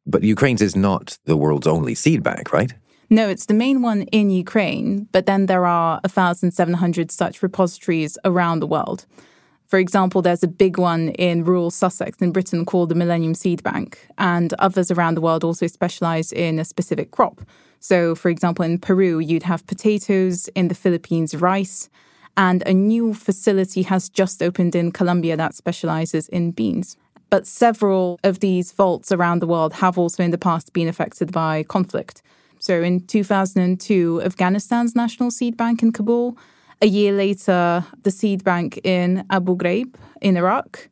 But 0.06 0.22
Ukraine's 0.22 0.62
is 0.62 0.76
not 0.76 1.18
the 1.24 1.36
world's 1.36 1.66
only 1.66 1.96
seed 1.96 2.22
bank, 2.22 2.52
right? 2.52 2.72
No, 3.10 3.28
it's 3.28 3.46
the 3.46 3.54
main 3.54 3.82
one 3.82 4.02
in 4.12 4.30
Ukraine, 4.30 5.08
but 5.10 5.26
then 5.26 5.46
there 5.46 5.66
are 5.66 5.98
1,700 6.04 7.10
such 7.10 7.42
repositories 7.42 8.16
around 8.24 8.60
the 8.60 8.68
world. 8.68 9.04
For 9.68 9.78
example, 9.78 10.22
there's 10.22 10.42
a 10.42 10.48
big 10.48 10.78
one 10.78 11.10
in 11.10 11.44
rural 11.44 11.70
Sussex 11.70 12.18
in 12.22 12.32
Britain 12.32 12.64
called 12.64 12.88
the 12.88 12.94
Millennium 12.94 13.34
Seed 13.34 13.62
Bank, 13.62 14.08
and 14.16 14.54
others 14.54 14.90
around 14.90 15.14
the 15.14 15.20
world 15.20 15.44
also 15.44 15.66
specialize 15.66 16.32
in 16.32 16.58
a 16.58 16.64
specific 16.64 17.10
crop. 17.10 17.42
So, 17.78 18.14
for 18.14 18.30
example, 18.30 18.64
in 18.64 18.78
Peru, 18.78 19.18
you'd 19.18 19.42
have 19.42 19.66
potatoes, 19.66 20.48
in 20.48 20.68
the 20.68 20.74
Philippines, 20.74 21.34
rice, 21.34 21.90
and 22.34 22.62
a 22.66 22.72
new 22.72 23.12
facility 23.12 23.82
has 23.82 24.08
just 24.08 24.42
opened 24.42 24.74
in 24.74 24.90
Colombia 24.90 25.36
that 25.36 25.54
specializes 25.54 26.28
in 26.30 26.52
beans. 26.52 26.96
But 27.28 27.46
several 27.46 28.18
of 28.24 28.40
these 28.40 28.72
vaults 28.72 29.12
around 29.12 29.40
the 29.40 29.46
world 29.46 29.74
have 29.74 29.98
also 29.98 30.22
in 30.22 30.30
the 30.30 30.38
past 30.38 30.72
been 30.72 30.88
affected 30.88 31.30
by 31.30 31.62
conflict. 31.62 32.22
So 32.58 32.82
in 32.82 33.00
2002, 33.06 34.22
Afghanistan's 34.22 34.96
National 34.96 35.30
Seed 35.30 35.58
Bank 35.58 35.82
in 35.82 35.92
Kabul 35.92 36.38
a 36.80 36.86
year 36.86 37.12
later, 37.12 37.84
the 38.02 38.10
seed 38.10 38.44
bank 38.44 38.80
in 38.84 39.24
Abu 39.30 39.56
Ghraib 39.56 39.94
in 40.20 40.36
Iraq, 40.36 40.88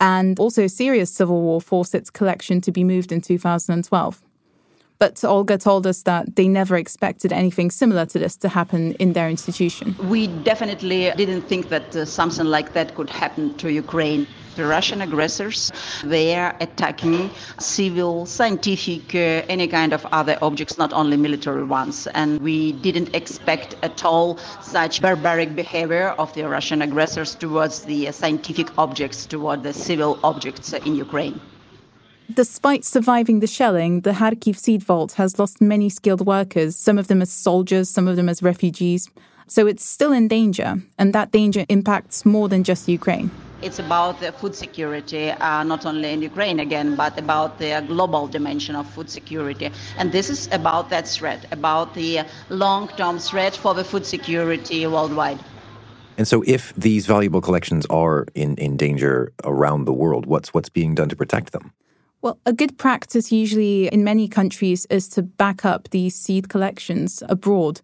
and 0.00 0.38
also 0.38 0.66
Syria's 0.66 1.12
civil 1.12 1.42
war 1.42 1.60
forced 1.60 1.94
its 1.94 2.10
collection 2.10 2.60
to 2.62 2.72
be 2.72 2.84
moved 2.84 3.12
in 3.12 3.20
2012. 3.20 4.22
But 4.98 5.22
Olga 5.24 5.58
told 5.58 5.86
us 5.86 6.02
that 6.02 6.34
they 6.34 6.48
never 6.48 6.76
expected 6.76 7.32
anything 7.32 7.70
similar 7.70 8.04
to 8.06 8.18
this 8.18 8.36
to 8.38 8.48
happen 8.48 8.94
in 8.94 9.12
their 9.12 9.30
institution. 9.30 9.94
We 10.08 10.26
definitely 10.26 11.12
didn't 11.16 11.42
think 11.42 11.68
that 11.68 11.94
uh, 11.94 12.04
something 12.04 12.46
like 12.46 12.72
that 12.72 12.96
could 12.96 13.08
happen 13.08 13.54
to 13.58 13.72
Ukraine. 13.72 14.26
The 14.58 14.66
Russian 14.66 15.02
aggressors, 15.02 15.70
they 16.02 16.34
are 16.34 16.52
attacking 16.58 17.30
civil, 17.60 18.26
scientific, 18.26 19.14
uh, 19.14 19.46
any 19.48 19.68
kind 19.68 19.92
of 19.92 20.04
other 20.06 20.36
objects, 20.42 20.76
not 20.76 20.92
only 20.92 21.16
military 21.16 21.62
ones. 21.62 22.08
And 22.08 22.40
we 22.40 22.72
didn't 22.72 23.14
expect 23.14 23.76
at 23.84 24.04
all 24.04 24.36
such 24.60 25.00
barbaric 25.00 25.54
behavior 25.54 26.08
of 26.18 26.34
the 26.34 26.48
Russian 26.48 26.82
aggressors 26.82 27.36
towards 27.36 27.84
the 27.84 28.10
scientific 28.10 28.76
objects, 28.76 29.26
toward 29.26 29.62
the 29.62 29.72
civil 29.72 30.18
objects 30.24 30.72
in 30.72 30.96
Ukraine. 30.96 31.40
Despite 32.34 32.84
surviving 32.84 33.38
the 33.38 33.46
shelling, 33.46 34.00
the 34.00 34.10
Kharkiv 34.10 34.56
seed 34.56 34.82
vault 34.82 35.12
has 35.12 35.38
lost 35.38 35.60
many 35.60 35.88
skilled 35.88 36.26
workers, 36.26 36.74
some 36.74 36.98
of 36.98 37.06
them 37.06 37.22
as 37.22 37.30
soldiers, 37.30 37.88
some 37.88 38.08
of 38.08 38.16
them 38.16 38.28
as 38.28 38.42
refugees. 38.42 39.08
So 39.46 39.68
it's 39.68 39.84
still 39.84 40.10
in 40.10 40.26
danger, 40.26 40.82
and 40.98 41.12
that 41.12 41.30
danger 41.30 41.64
impacts 41.68 42.26
more 42.26 42.48
than 42.48 42.64
just 42.64 42.88
Ukraine. 42.88 43.30
It's 43.60 43.80
about 43.80 44.20
the 44.20 44.30
food 44.30 44.54
security, 44.54 45.30
uh, 45.30 45.64
not 45.64 45.84
only 45.84 46.12
in 46.12 46.22
Ukraine 46.22 46.60
again, 46.60 46.94
but 46.94 47.18
about 47.18 47.58
the 47.58 47.84
global 47.88 48.28
dimension 48.28 48.76
of 48.76 48.88
food 48.88 49.10
security. 49.10 49.70
And 49.96 50.12
this 50.12 50.30
is 50.30 50.48
about 50.52 50.90
that 50.90 51.08
threat, 51.08 51.44
about 51.50 51.94
the 51.94 52.20
long 52.50 52.86
term 52.96 53.18
threat 53.18 53.56
for 53.56 53.74
the 53.74 53.82
food 53.82 54.06
security 54.06 54.86
worldwide. 54.86 55.40
And 56.16 56.26
so, 56.26 56.42
if 56.46 56.72
these 56.74 57.06
valuable 57.06 57.40
collections 57.40 57.84
are 57.90 58.26
in, 58.34 58.56
in 58.56 58.76
danger 58.76 59.32
around 59.44 59.86
the 59.86 59.92
world, 59.92 60.26
what's, 60.26 60.54
what's 60.54 60.68
being 60.68 60.94
done 60.94 61.08
to 61.08 61.16
protect 61.16 61.52
them? 61.52 61.72
Well, 62.22 62.38
a 62.46 62.52
good 62.52 62.78
practice 62.78 63.30
usually 63.30 63.86
in 63.88 64.02
many 64.02 64.28
countries 64.28 64.86
is 64.90 65.08
to 65.10 65.22
back 65.22 65.64
up 65.64 65.90
these 65.90 66.14
seed 66.16 66.48
collections 66.48 67.22
abroad. 67.28 67.80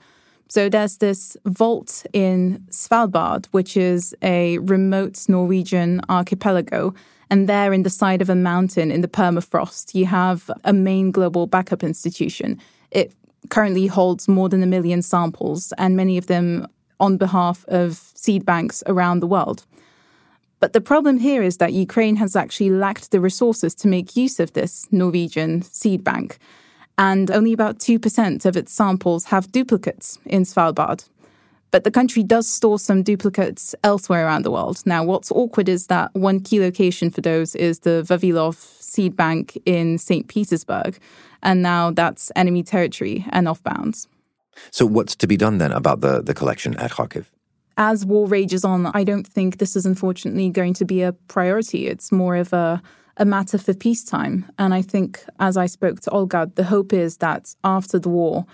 So 0.48 0.68
there's 0.68 0.98
this 0.98 1.36
vault 1.46 2.04
in 2.12 2.64
Svalbard, 2.70 3.46
which 3.50 3.76
is 3.76 4.14
a 4.22 4.58
remote 4.58 5.24
Norwegian 5.28 6.00
archipelago. 6.08 6.94
And 7.30 7.48
there, 7.48 7.72
in 7.72 7.82
the 7.82 7.90
side 7.90 8.22
of 8.22 8.30
a 8.30 8.34
mountain 8.34 8.90
in 8.90 9.00
the 9.00 9.08
permafrost, 9.08 9.94
you 9.94 10.06
have 10.06 10.50
a 10.64 10.72
main 10.72 11.10
global 11.10 11.46
backup 11.46 11.82
institution. 11.82 12.60
It 12.90 13.12
currently 13.48 13.86
holds 13.86 14.28
more 14.28 14.48
than 14.48 14.62
a 14.62 14.66
million 14.66 15.02
samples, 15.02 15.72
and 15.78 15.96
many 15.96 16.18
of 16.18 16.26
them 16.26 16.68
on 17.00 17.16
behalf 17.16 17.64
of 17.68 17.96
seed 18.14 18.44
banks 18.44 18.82
around 18.86 19.20
the 19.20 19.26
world. 19.26 19.64
But 20.60 20.72
the 20.72 20.80
problem 20.80 21.18
here 21.18 21.42
is 21.42 21.58
that 21.58 21.72
Ukraine 21.72 22.16
has 22.16 22.36
actually 22.36 22.70
lacked 22.70 23.10
the 23.10 23.20
resources 23.20 23.74
to 23.76 23.88
make 23.88 24.16
use 24.16 24.40
of 24.40 24.52
this 24.52 24.86
Norwegian 24.90 25.62
seed 25.62 26.04
bank. 26.04 26.38
And 26.96 27.30
only 27.30 27.52
about 27.52 27.78
2% 27.78 28.44
of 28.44 28.56
its 28.56 28.72
samples 28.72 29.26
have 29.26 29.50
duplicates 29.50 30.18
in 30.24 30.42
Svalbard. 30.42 31.08
But 31.70 31.82
the 31.82 31.90
country 31.90 32.22
does 32.22 32.48
store 32.48 32.78
some 32.78 33.02
duplicates 33.02 33.74
elsewhere 33.82 34.26
around 34.26 34.44
the 34.44 34.52
world. 34.52 34.82
Now, 34.86 35.02
what's 35.02 35.32
awkward 35.32 35.68
is 35.68 35.88
that 35.88 36.14
one 36.14 36.38
key 36.38 36.60
location 36.60 37.10
for 37.10 37.20
those 37.20 37.56
is 37.56 37.80
the 37.80 38.04
Vavilov 38.06 38.54
seed 38.54 39.16
bank 39.16 39.58
in 39.66 39.98
St. 39.98 40.28
Petersburg. 40.28 40.98
And 41.42 41.62
now 41.62 41.90
that's 41.90 42.30
enemy 42.36 42.62
territory 42.62 43.26
and 43.30 43.48
off 43.48 43.60
bounds. 43.64 44.06
So, 44.70 44.86
what's 44.86 45.16
to 45.16 45.26
be 45.26 45.36
done 45.36 45.58
then 45.58 45.72
about 45.72 46.00
the, 46.00 46.22
the 46.22 46.32
collection 46.32 46.76
at 46.76 46.92
Kharkiv? 46.92 47.26
as 47.76 48.06
war 48.06 48.26
rages 48.26 48.64
on, 48.64 48.86
I 48.94 49.04
don't 49.04 49.26
think 49.26 49.58
this 49.58 49.76
is 49.76 49.86
unfortunately 49.86 50.50
going 50.50 50.74
to 50.74 50.84
be 50.84 51.02
a 51.02 51.12
priority. 51.12 51.86
It's 51.86 52.12
more 52.12 52.36
of 52.36 52.52
a 52.52 52.80
a 53.16 53.24
matter 53.24 53.58
for 53.58 53.74
peacetime. 53.74 54.50
And 54.58 54.74
I 54.74 54.82
think, 54.82 55.24
as 55.38 55.56
I 55.56 55.66
spoke 55.66 56.00
to 56.00 56.10
Olga, 56.10 56.50
the 56.54 56.64
hope 56.64 56.92
is 56.92 57.18
that 57.18 57.54
after 57.62 57.98
the 57.98 58.08
war, 58.08 58.46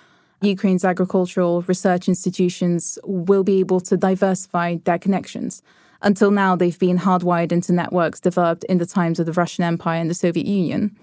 Ukraine's 0.42 0.84
agricultural 0.84 1.62
research 1.62 2.08
institutions 2.08 2.98
will 3.04 3.44
be 3.44 3.60
able 3.60 3.80
to 3.80 3.96
diversify 3.96 4.76
their 4.84 4.98
connections. 4.98 5.62
Until 6.02 6.30
now, 6.30 6.56
they've 6.56 6.78
been 6.78 6.98
hardwired 6.98 7.52
into 7.52 7.72
networks 7.72 8.20
developed 8.20 8.64
in 8.64 8.78
the 8.78 8.86
times 8.86 9.20
of 9.20 9.26
the 9.26 9.32
Russian 9.32 9.64
Empire 9.64 10.00
and 10.00 10.08
the 10.08 10.14
Soviet 10.14 10.46
Union. 10.46 10.96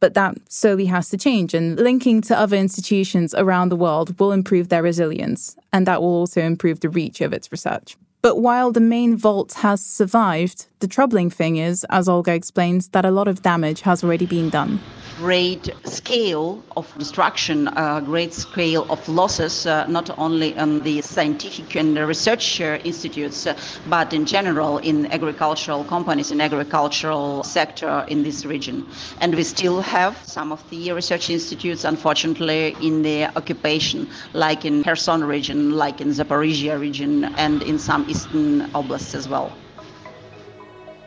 But 0.00 0.14
that 0.14 0.36
slowly 0.48 0.86
has 0.86 1.08
to 1.10 1.16
change, 1.16 1.54
and 1.54 1.78
linking 1.78 2.20
to 2.22 2.38
other 2.38 2.56
institutions 2.56 3.34
around 3.34 3.68
the 3.68 3.76
world 3.76 4.18
will 4.18 4.32
improve 4.32 4.68
their 4.68 4.82
resilience, 4.82 5.56
and 5.72 5.86
that 5.86 6.00
will 6.00 6.08
also 6.08 6.40
improve 6.40 6.80
the 6.80 6.88
reach 6.88 7.20
of 7.20 7.32
its 7.32 7.50
research. 7.50 7.96
But 8.20 8.36
while 8.36 8.72
the 8.72 8.80
main 8.80 9.16
vault 9.16 9.54
has 9.54 9.84
survived, 9.84 10.66
the 10.80 10.88
troubling 10.88 11.30
thing 11.30 11.56
is, 11.56 11.84
as 11.88 12.08
Olga 12.08 12.34
explains, 12.34 12.88
that 12.88 13.04
a 13.04 13.10
lot 13.10 13.28
of 13.28 13.42
damage 13.42 13.82
has 13.82 14.02
already 14.02 14.26
been 14.26 14.50
done 14.50 14.80
great 15.18 15.68
scale 15.84 16.62
of 16.76 16.86
destruction, 16.96 17.66
a 17.68 18.00
great 18.00 18.32
scale 18.32 18.86
of 18.88 19.00
losses, 19.08 19.66
uh, 19.66 19.84
not 19.88 20.16
only 20.16 20.56
on 20.56 20.80
the 20.80 21.02
scientific 21.02 21.74
and 21.74 21.98
research 21.98 22.60
uh, 22.60 22.78
institutes, 22.84 23.44
uh, 23.46 23.58
but 23.88 24.12
in 24.12 24.24
general 24.24 24.78
in 24.78 25.06
agricultural 25.06 25.82
companies, 25.84 26.30
in 26.30 26.40
agricultural 26.40 27.42
sector 27.42 28.04
in 28.06 28.22
this 28.22 28.44
region. 28.44 28.86
And 29.20 29.34
we 29.34 29.42
still 29.42 29.80
have 29.80 30.16
some 30.24 30.52
of 30.52 30.62
the 30.70 30.92
research 30.92 31.30
institutes, 31.30 31.82
unfortunately, 31.84 32.76
in 32.80 33.02
the 33.02 33.24
occupation, 33.36 34.08
like 34.34 34.64
in 34.64 34.84
Kherson 34.84 35.24
region, 35.24 35.72
like 35.72 36.00
in 36.00 36.10
Zaporizhia 36.10 36.78
region, 36.78 37.24
and 37.36 37.62
in 37.64 37.78
some 37.80 38.08
eastern 38.08 38.70
oblasts 38.72 39.16
as 39.16 39.28
well. 39.28 39.52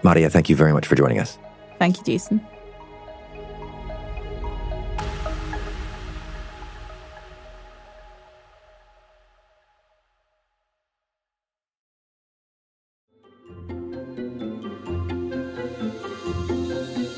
Maria, 0.03 0.30
thank 0.30 0.50
you 0.50 0.56
very 0.58 0.74
much 0.74 0.86
for 0.86 0.96
joining 0.96 1.20
us. 1.20 1.38
Thank 1.80 1.98
you, 1.98 2.03
Jason. 2.03 2.46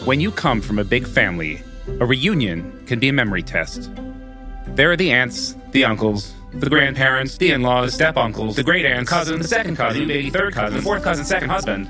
When 0.06 0.20
you 0.20 0.32
come 0.32 0.60
from 0.60 0.80
a 0.80 0.84
big 0.84 1.08
family, 1.08 1.64
a 2.02 2.06
reunion 2.06 2.86
can 2.88 3.00
be 3.00 3.08
a 3.08 3.14
memory 3.14 3.42
test. 3.42 3.90
There 4.76 4.92
are 4.92 4.98
the 4.98 5.14
aunts, 5.14 5.56
the 5.72 5.86
uncles, 5.86 6.34
the 6.52 6.70
grandparents, 6.70 7.38
the 7.38 7.52
in 7.52 7.62
laws, 7.62 7.94
step 7.94 8.18
uncles, 8.18 8.58
the 8.58 8.64
great 8.64 8.86
aunts, 8.86 9.10
cousin, 9.10 9.40
the 9.42 9.48
second 9.48 9.78
cousin, 9.78 10.06
maybe 10.08 10.30
third 10.30 10.54
cousin, 10.56 10.82
fourth 10.82 11.04
cousin, 11.04 11.24
second 11.24 11.50
husband, 11.50 11.90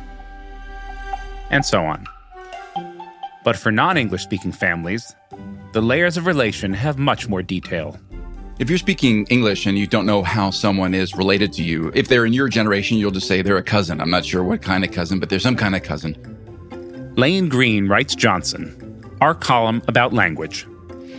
and 1.50 1.66
so 1.66 1.84
on. 1.86 2.06
But 3.44 3.58
for 3.58 3.72
non 3.72 3.98
English 3.98 4.22
speaking 4.22 4.52
families, 4.52 5.16
the 5.72 5.82
layers 5.82 6.16
of 6.16 6.28
relation 6.28 6.72
have 6.72 7.00
much 7.00 7.28
more 7.28 7.42
detail. 7.42 7.98
If 8.60 8.70
you're 8.70 8.78
speaking 8.78 9.26
English 9.32 9.66
and 9.66 9.76
you 9.76 9.88
don't 9.88 10.06
know 10.06 10.22
how 10.22 10.52
someone 10.52 10.94
is 10.94 11.16
related 11.16 11.52
to 11.54 11.64
you, 11.64 11.92
if 11.96 12.10
they're 12.10 12.28
in 12.28 12.34
your 12.34 12.48
generation, 12.48 13.00
you'll 13.00 13.10
just 13.10 13.28
say 13.28 13.42
they're 13.42 13.58
a 13.58 13.64
cousin. 13.64 14.00
I'm 14.00 14.12
not 14.12 14.24
sure 14.24 14.44
what 14.44 14.62
kind 14.62 14.84
of 14.84 14.92
cousin, 14.92 15.20
but 15.20 15.30
they're 15.30 15.40
some 15.40 15.56
kind 15.56 15.76
of 15.76 15.82
cousin. 15.82 16.33
Lane 17.16 17.48
Greene 17.48 17.88
writes 17.88 18.16
Johnson, 18.16 19.06
our 19.22 19.36
column 19.36 19.84
about 19.88 20.14
language. 20.14 20.66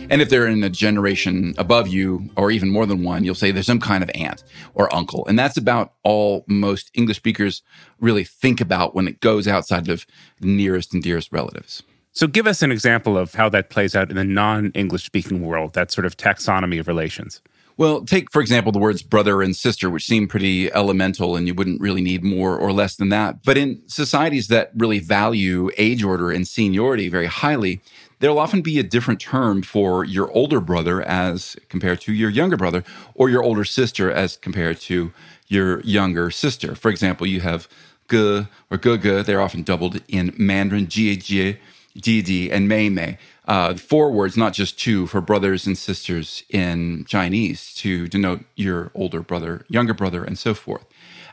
And 0.09 0.21
if 0.21 0.29
they're 0.29 0.45
in 0.45 0.61
a 0.61 0.69
generation 0.69 1.55
above 1.57 1.87
you, 1.87 2.29
or 2.35 2.51
even 2.51 2.69
more 2.69 2.85
than 2.85 3.03
one, 3.03 3.23
you'll 3.23 3.33
say 3.33 3.51
there's 3.51 3.65
some 3.65 3.79
kind 3.79 4.03
of 4.03 4.11
aunt 4.13 4.43
or 4.73 4.93
uncle. 4.93 5.25
And 5.25 5.39
that's 5.39 5.55
about 5.55 5.93
all 6.03 6.43
most 6.47 6.91
English 6.95 7.15
speakers 7.15 7.63
really 8.01 8.25
think 8.25 8.59
about 8.59 8.93
when 8.93 9.07
it 9.07 9.21
goes 9.21 9.47
outside 9.47 9.87
of 9.87 10.05
nearest 10.41 10.93
and 10.93 11.01
dearest 11.01 11.31
relatives. 11.31 11.81
So, 12.11 12.27
give 12.27 12.45
us 12.45 12.61
an 12.61 12.73
example 12.73 13.17
of 13.17 13.33
how 13.33 13.47
that 13.49 13.69
plays 13.69 13.95
out 13.95 14.09
in 14.09 14.17
the 14.17 14.25
non 14.25 14.71
English 14.71 15.05
speaking 15.05 15.41
world, 15.41 15.73
that 15.73 15.91
sort 15.91 16.05
of 16.05 16.17
taxonomy 16.17 16.77
of 16.77 16.89
relations. 16.89 17.41
Well, 17.77 18.05
take, 18.05 18.31
for 18.31 18.41
example, 18.41 18.71
the 18.71 18.79
words 18.79 19.01
brother 19.01 19.41
and 19.41 19.53
sister, 19.53 19.89
which 19.89 20.05
seem 20.05 20.29
pretty 20.29 20.71
elemental 20.71 21.35
and 21.35 21.45
you 21.45 21.53
wouldn't 21.53 21.81
really 21.81 22.01
need 22.01 22.23
more 22.23 22.57
or 22.57 22.71
less 22.71 22.95
than 22.95 23.09
that. 23.09 23.43
But 23.43 23.57
in 23.57 23.81
societies 23.87 24.47
that 24.47 24.71
really 24.75 24.99
value 24.99 25.69
age 25.77 26.01
order 26.01 26.31
and 26.31 26.47
seniority 26.47 27.09
very 27.09 27.25
highly, 27.25 27.81
there'll 28.19 28.39
often 28.39 28.61
be 28.61 28.79
a 28.79 28.83
different 28.83 29.19
term 29.19 29.61
for 29.61 30.05
your 30.05 30.31
older 30.31 30.61
brother 30.61 31.01
as 31.01 31.57
compared 31.67 31.99
to 32.01 32.13
your 32.13 32.29
younger 32.29 32.55
brother, 32.55 32.85
or 33.13 33.29
your 33.29 33.43
older 33.43 33.65
sister 33.65 34.09
as 34.09 34.37
compared 34.37 34.79
to 34.81 35.11
your 35.47 35.81
younger 35.81 36.31
sister. 36.31 36.75
For 36.75 36.89
example, 36.89 37.27
you 37.27 37.41
have 37.41 37.67
ge 38.09 38.47
or 38.71 38.77
ge 38.77 39.25
They're 39.25 39.41
often 39.41 39.63
doubled 39.63 40.01
in 40.07 40.33
Mandarin, 40.37 40.87
jie 40.87 41.17
jie, 41.17 41.57
ji 41.95 42.51
and 42.51 42.67
mei 42.67 42.89
mei 42.89 43.17
uh, 43.47 43.75
four 43.75 44.11
words, 44.11 44.35
not 44.35 44.53
just 44.53 44.79
two, 44.79 45.07
for 45.07 45.21
brothers 45.21 45.67
and 45.67 45.77
sisters 45.77 46.43
in 46.49 47.05
Chinese 47.05 47.73
to 47.75 48.07
denote 48.07 48.43
your 48.55 48.91
older 48.95 49.21
brother, 49.21 49.65
younger 49.69 49.93
brother, 49.93 50.23
and 50.23 50.37
so 50.37 50.53
forth. 50.53 50.85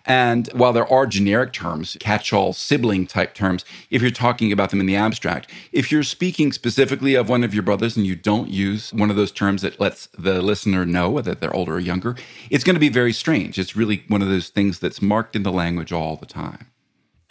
And 0.04 0.49
while 0.49 0.73
there 0.73 0.92
are 0.92 1.07
generic 1.07 1.53
terms, 1.53 1.96
catch 2.01 2.33
all 2.33 2.53
sibling 2.53 3.07
type 3.07 3.35
terms, 3.35 3.64
if 3.88 4.03
you're 4.03 4.11
talking 4.11 4.51
about 4.51 4.70
them 4.70 4.81
in 4.81 4.87
the 4.87 4.96
abstract, 4.96 5.48
if 5.70 5.92
you're 5.92 6.03
speaking 6.03 6.51
specifically 6.51 7.14
of 7.14 7.29
one 7.29 7.44
of 7.44 7.55
your 7.55 7.62
brothers 7.62 7.96
and 7.96 8.05
you 8.05 8.16
don't 8.16 8.51
use 8.51 8.92
one 8.92 9.11
of 9.11 9.16
those 9.16 9.31
terms 9.31 9.62
that 9.62 9.79
lets 9.79 10.09
the 10.18 10.42
listener 10.42 10.85
know 10.85 11.09
whether 11.09 11.37
they're 11.37 11.55
older 11.55 11.77
or 11.77 11.81
younger, 11.81 12.16
it's 12.51 12.64
going 12.64 12.75
to 12.75 12.81
be 12.81 12.88
very 12.88 13.12
strange. 13.12 13.61
It's 13.61 13.77
really 13.77 14.03
one 14.09 14.22
of 14.22 14.29
those 14.29 14.48
things 14.48 14.81
that's 14.81 15.01
marked 15.01 15.37
in 15.37 15.44
the 15.44 15.53
language 15.53 15.92
all 15.92 16.16
the 16.16 16.27
time. 16.27 16.71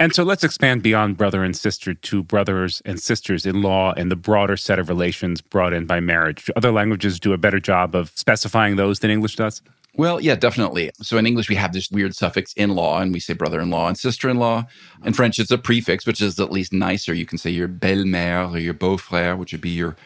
And 0.02 0.16
so 0.16 0.24
let's 0.24 0.44
expand 0.44 0.82
beyond 0.82 1.16
brother 1.16 1.44
and 1.44 1.56
sister 1.56 1.94
to 1.94 2.24
brothers 2.24 2.82
and 2.86 3.00
sisters 3.00 3.46
in 3.46 3.62
law 3.62 3.94
and 3.96 4.10
the 4.10 4.16
broader 4.16 4.58
set 4.58 4.80
of 4.80 4.90
relations 4.90 5.42
brought 5.42 5.74
in 5.74 5.86
by 5.86 6.00
marriage. 6.00 6.46
Do 6.46 6.54
other 6.56 6.72
languages 6.72 7.20
do 7.20 7.34
a 7.34 7.38
better 7.38 7.60
job 7.60 7.94
of 7.94 8.10
specifying 8.16 8.78
those 8.78 9.02
than 9.02 9.12
English 9.12 9.36
does? 9.36 9.62
Well, 9.96 10.20
yeah, 10.20 10.34
definitely. 10.34 10.90
So 11.04 11.20
in 11.20 11.28
English, 11.28 11.50
we 11.50 11.56
have 11.56 11.72
this 11.72 11.92
weird 11.92 12.16
suffix 12.16 12.52
in 12.54 12.72
law, 12.72 13.00
and 13.00 13.14
we 13.14 13.20
say 13.20 13.36
brother 13.36 13.60
in 13.60 13.70
law 13.70 13.88
and 13.90 13.96
sister 13.96 14.28
in 14.28 14.40
law. 14.40 14.66
In 15.06 15.14
French, 15.14 15.38
it's 15.38 15.52
a 15.52 15.58
prefix, 15.60 16.08
which 16.08 16.20
is 16.20 16.40
at 16.40 16.52
least 16.52 16.74
nicer. 16.74 17.14
You 17.14 17.28
can 17.28 17.38
say 17.38 17.52
your 17.52 17.68
belle 17.68 18.04
mère 18.04 18.52
or 18.52 18.58
your 18.58 18.74
beau 18.74 18.98
frère, 18.98 19.38
which 19.38 19.52
would 19.52 19.62
be 19.62 19.70
your 19.70 19.98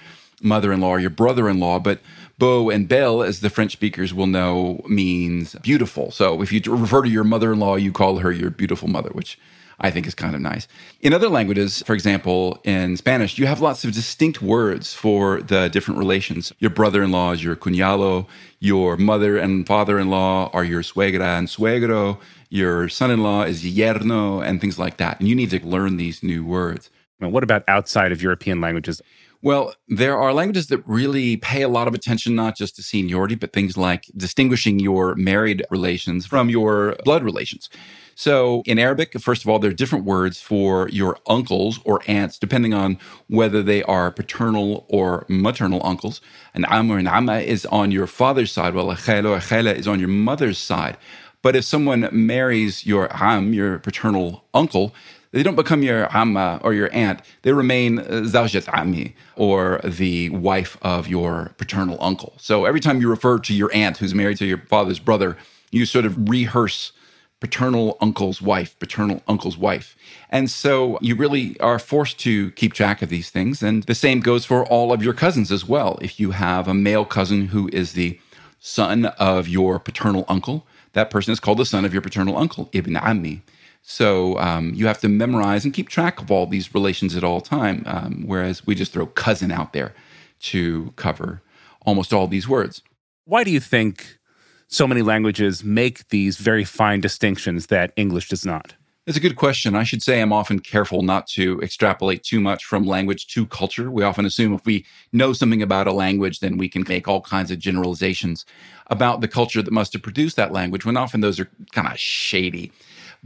mother 0.41 0.73
in 0.73 0.81
law 0.81 0.89
or 0.89 0.99
your 0.99 1.09
brother 1.09 1.47
in 1.47 1.61
law. 1.61 1.79
But 1.79 2.01
beau 2.37 2.69
and 2.69 2.89
belle, 2.89 3.23
as 3.23 3.39
the 3.39 3.49
French 3.49 3.71
speakers 3.71 4.13
will 4.13 4.27
know, 4.27 4.81
means 4.89 5.55
beautiful. 5.61 6.11
So 6.11 6.41
if 6.41 6.51
you 6.51 6.59
refer 6.67 7.03
to 7.03 7.09
your 7.09 7.23
mother 7.23 7.53
in 7.53 7.59
law, 7.59 7.77
you 7.77 7.93
call 7.93 8.17
her 8.17 8.33
your 8.33 8.49
beautiful 8.49 8.89
mother, 8.89 9.11
which 9.13 9.39
I 9.79 9.91
think 9.91 10.07
is 10.07 10.15
kind 10.15 10.35
of 10.35 10.41
nice. 10.41 10.67
In 11.01 11.13
other 11.13 11.29
languages, 11.29 11.83
for 11.85 11.93
example, 11.93 12.59
in 12.63 12.97
Spanish, 12.97 13.37
you 13.37 13.45
have 13.45 13.61
lots 13.61 13.83
of 13.83 13.91
distinct 13.91 14.41
words 14.41 14.93
for 14.93 15.41
the 15.41 15.69
different 15.69 15.99
relations. 15.99 16.53
Your 16.59 16.71
brother 16.71 17.03
in 17.03 17.11
law 17.11 17.31
is 17.31 17.43
your 17.43 17.55
cuñado, 17.55 18.27
your 18.59 18.97
mother 18.97 19.37
and 19.37 19.67
father 19.67 19.99
in 19.99 20.09
law 20.09 20.49
are 20.53 20.63
your 20.63 20.81
suegra 20.81 21.37
and 21.37 21.47
suegro, 21.47 22.19
your 22.49 22.87
son 22.89 23.11
in 23.11 23.21
law 23.21 23.43
is 23.43 23.63
yerno, 23.63 24.45
and 24.45 24.61
things 24.61 24.79
like 24.79 24.97
that. 24.97 25.19
And 25.19 25.27
you 25.27 25.35
need 25.35 25.49
to 25.51 25.65
learn 25.65 25.97
these 25.97 26.23
new 26.23 26.45
words. 26.45 26.89
Well, 27.19 27.31
what 27.31 27.43
about 27.43 27.63
outside 27.67 28.11
of 28.11 28.21
European 28.21 28.61
languages? 28.61 29.01
Well, 29.41 29.75
there 29.87 30.17
are 30.17 30.33
languages 30.33 30.67
that 30.67 30.81
really 30.87 31.37
pay 31.37 31.61
a 31.61 31.69
lot 31.69 31.87
of 31.87 31.93
attention, 31.93 32.33
not 32.33 32.57
just 32.57 32.75
to 32.77 32.83
seniority, 32.83 33.35
but 33.35 33.53
things 33.53 33.77
like 33.77 34.05
distinguishing 34.17 34.79
your 34.79 35.13
married 35.15 35.63
relations 35.69 36.25
from 36.25 36.49
your 36.49 36.95
blood 37.03 37.23
relations. 37.23 37.69
So 38.15 38.63
in 38.65 38.79
Arabic, 38.79 39.19
first 39.19 39.43
of 39.43 39.49
all, 39.49 39.59
there 39.59 39.69
are 39.69 39.73
different 39.73 40.05
words 40.05 40.41
for 40.41 40.87
your 40.87 41.17
uncles 41.27 41.79
or 41.83 42.01
aunts, 42.07 42.39
depending 42.39 42.73
on 42.73 42.97
whether 43.27 43.61
they 43.61 43.83
are 43.83 44.09
paternal 44.09 44.85
or 44.87 45.25
maternal 45.27 45.85
uncles. 45.85 46.21
An 46.53 46.65
am 46.69 46.89
or 46.89 46.97
an 46.97 47.07
amma 47.07 47.39
is 47.39 47.65
on 47.67 47.91
your 47.91 48.07
father's 48.07 48.53
side, 48.53 48.73
while 48.73 48.89
a 48.89 48.95
khayla 48.95 49.37
or 49.37 49.39
khayla 49.39 49.75
is 49.75 49.87
on 49.87 49.99
your 49.99 50.07
mother's 50.07 50.57
side. 50.57 50.97
But 51.41 51.57
if 51.57 51.65
someone 51.65 52.07
marries 52.11 52.85
your 52.85 53.09
am, 53.13 53.53
your 53.53 53.79
paternal 53.79 54.45
uncle, 54.53 54.95
they 55.31 55.43
don't 55.43 55.55
become 55.55 55.83
your 55.83 56.07
amma 56.15 56.61
or 56.63 56.73
your 56.73 56.89
aunt. 56.93 57.19
They 57.41 57.51
remain 57.51 57.99
uh, 57.99 58.03
zawjat 58.23 58.63
ammi 58.67 59.13
or 59.35 59.81
the 59.83 60.29
wife 60.29 60.77
of 60.81 61.09
your 61.09 61.53
paternal 61.57 61.97
uncle. 61.99 62.33
So 62.37 62.63
every 62.63 62.79
time 62.79 63.01
you 63.01 63.09
refer 63.09 63.39
to 63.39 63.53
your 63.53 63.69
aunt 63.73 63.97
who's 63.97 64.15
married 64.15 64.37
to 64.37 64.45
your 64.45 64.59
father's 64.59 64.99
brother, 64.99 65.37
you 65.71 65.85
sort 65.85 66.05
of 66.05 66.29
rehearse 66.29 66.93
paternal 67.45 67.95
uncle's 68.01 68.41
wife, 68.41 68.75
paternal 68.79 69.21
uncle's 69.27 69.55
wife. 69.55 69.95
And 70.31 70.49
so 70.49 70.97
you 70.99 71.13
really 71.15 71.59
are 71.59 71.77
forced 71.77 72.17
to 72.21 72.49
keep 72.53 72.73
track 72.73 73.03
of 73.03 73.09
these 73.09 73.29
things. 73.29 73.61
And 73.61 73.83
the 73.83 73.93
same 73.93 74.19
goes 74.19 74.45
for 74.45 74.65
all 74.65 74.91
of 74.91 75.03
your 75.03 75.13
cousins 75.13 75.51
as 75.51 75.63
well. 75.63 75.99
If 76.01 76.19
you 76.19 76.31
have 76.31 76.67
a 76.67 76.73
male 76.73 77.05
cousin 77.05 77.49
who 77.49 77.69
is 77.71 77.93
the 77.93 78.19
son 78.59 79.05
of 79.19 79.47
your 79.47 79.77
paternal 79.77 80.25
uncle, 80.27 80.65
that 80.93 81.11
person 81.11 81.33
is 81.33 81.39
called 81.39 81.59
the 81.59 81.65
son 81.65 81.85
of 81.85 81.93
your 81.93 82.01
paternal 82.01 82.35
uncle, 82.35 82.67
ibn 82.71 82.95
ammi. 82.95 83.41
So 83.83 84.39
um, 84.39 84.73
you 84.73 84.87
have 84.87 84.99
to 85.01 85.07
memorize 85.07 85.65
and 85.65 85.71
keep 85.71 85.87
track 85.87 86.19
of 86.19 86.31
all 86.31 86.47
these 86.47 86.73
relations 86.73 87.15
at 87.15 87.23
all 87.23 87.41
time, 87.41 87.83
um, 87.85 88.23
whereas 88.25 88.65
we 88.65 88.73
just 88.73 88.91
throw 88.91 89.05
cousin 89.05 89.51
out 89.51 89.71
there 89.71 89.93
to 90.39 90.93
cover 90.95 91.43
almost 91.85 92.11
all 92.11 92.25
these 92.25 92.49
words. 92.49 92.81
Why 93.25 93.43
do 93.43 93.51
you 93.51 93.59
think 93.59 94.17
so 94.67 94.87
many 94.87 95.01
languages 95.01 95.63
make 95.63 96.07
these 96.09 96.37
very 96.37 96.63
fine 96.63 97.01
distinctions 97.01 97.67
that 97.67 97.93
English 97.95 98.29
does 98.29 98.45
not? 98.45 98.75
It's 99.07 99.17
a 99.17 99.21
good 99.21 99.35
question. 99.35 99.75
I 99.75 99.83
should 99.83 100.01
say 100.01 100.19
I'm 100.19 100.33
often 100.33 100.59
careful 100.59 101.03
not 101.03 101.27
to 101.27 101.61
extrapolate 101.61 102.23
too 102.23 102.39
much 102.39 102.65
from 102.65 102.87
language 102.87 103.27
to 103.27 103.45
culture. 103.45 103.91
We 103.91 104.01
often 104.01 104.25
assume 104.25 104.53
if 104.55 104.65
we 104.65 104.83
know 105.13 105.31
something 105.31 105.61
about 105.61 105.85
a 105.85 105.91
language, 105.91 106.39
then 106.39 106.57
we 106.57 106.67
can 106.67 106.83
make 106.87 107.07
all 107.07 107.21
kinds 107.21 107.51
of 107.51 107.59
generalizations 107.59 108.45
about 108.87 109.21
the 109.21 109.27
culture 109.27 109.61
that 109.61 109.71
must 109.71 109.93
have 109.93 110.01
produced 110.01 110.37
that 110.37 110.51
language, 110.51 110.85
when 110.85 110.97
often 110.97 111.21
those 111.21 111.39
are 111.39 111.49
kind 111.71 111.87
of 111.87 111.99
shady. 111.99 112.71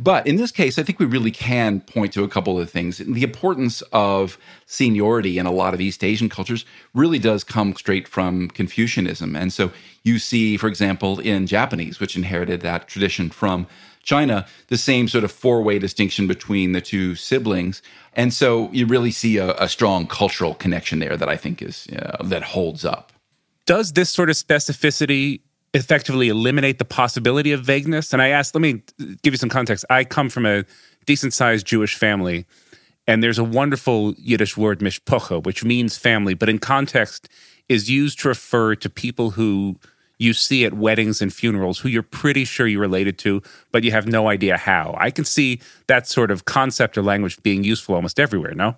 But 0.02 0.26
in 0.26 0.38
this 0.38 0.54
case, 0.54 0.80
I 0.80 0.84
think 0.84 0.98
we 0.98 1.06
really 1.06 1.30
can 1.30 1.82
point 1.82 2.14
to 2.14 2.24
a 2.24 2.30
couple 2.30 2.58
of 2.58 2.70
things. 2.70 3.00
The 3.00 3.22
importance 3.22 3.82
of 3.92 4.38
seniority 4.66 5.38
in 5.38 5.46
a 5.46 5.52
lot 5.52 5.74
of 5.74 5.82
East 5.82 6.06
Asian 6.06 6.30
cultures 6.30 6.66
really 6.94 7.20
does 7.20 7.44
come 7.44 7.76
straight 7.76 8.08
from 8.08 8.48
Confucianism. 8.48 9.36
And 9.36 9.52
so 9.52 9.74
you 10.04 10.18
see, 10.18 10.56
for 10.56 10.68
example, 10.68 11.20
in 11.20 11.48
Japanese, 11.48 12.00
which 12.00 12.16
inherited 12.16 12.62
that 12.62 12.88
tradition 12.88 13.30
from 13.30 13.68
China, 14.02 14.48
the 14.68 14.78
same 14.78 15.10
sort 15.10 15.26
of 15.26 15.34
four 15.34 15.62
way 15.62 15.80
distinction 15.80 16.28
between 16.28 16.72
the 16.72 16.80
two 16.80 17.16
siblings. 17.16 17.82
And 18.14 18.34
so 18.34 18.72
you 18.72 18.86
really 18.86 19.12
see 19.12 19.36
a, 19.36 19.54
a 19.56 19.68
strong 19.68 20.08
cultural 20.08 20.56
connection 20.56 21.00
there 21.00 21.18
that 21.18 21.28
I 21.28 21.36
think 21.36 21.62
is, 21.62 21.88
uh, 21.90 22.24
that 22.24 22.44
holds 22.44 22.86
up. 22.86 23.12
Does 23.66 23.92
this 23.94 24.10
sort 24.10 24.30
of 24.30 24.38
specificity 24.38 25.42
effectively 25.74 26.30
eliminate 26.30 26.80
the 26.80 26.86
possibility 26.86 27.52
of 27.52 27.62
vagueness? 27.62 28.14
And 28.14 28.22
I 28.22 28.30
asked, 28.30 28.56
let 28.56 28.62
me 28.62 28.82
give 29.22 29.34
you 29.34 29.38
some 29.38 29.50
context. 29.50 29.86
I 29.90 30.04
come 30.04 30.30
from 30.30 30.46
a 30.46 30.66
decent 31.06 31.34
sized 31.34 31.66
Jewish 31.66 31.96
family, 31.96 32.46
and 33.08 33.24
there's 33.24 33.40
a 33.40 33.44
wonderful 33.44 34.14
Yiddish 34.18 34.58
word, 34.58 34.80
mishpocha, 34.80 35.44
which 35.44 35.64
means 35.64 35.98
family, 35.98 36.34
but 36.34 36.50
in 36.50 36.60
context 36.60 37.30
is 37.68 37.90
used 37.90 38.20
to 38.20 38.28
refer 38.28 38.76
to 38.76 38.90
people 38.90 39.32
who 39.32 39.76
you 40.20 40.34
see 40.34 40.66
at 40.66 40.74
weddings 40.74 41.22
and 41.22 41.34
funerals 41.34 41.80
who 41.80 41.88
you're 41.88 42.04
pretty 42.04 42.44
sure 42.44 42.68
you're 42.68 42.82
related 42.82 43.18
to, 43.20 43.42
but 43.72 43.84
you 43.84 43.92
have 43.92 44.06
no 44.06 44.28
idea 44.28 44.58
how. 44.58 44.96
I 45.00 45.12
can 45.12 45.24
see 45.24 45.62
that 45.88 46.08
sort 46.08 46.30
of 46.30 46.46
concept 46.46 46.98
or 46.98 47.02
language 47.02 47.42
being 47.42 47.64
useful 47.64 47.96
almost 47.96 48.20
everywhere, 48.20 48.54
no? 48.54 48.76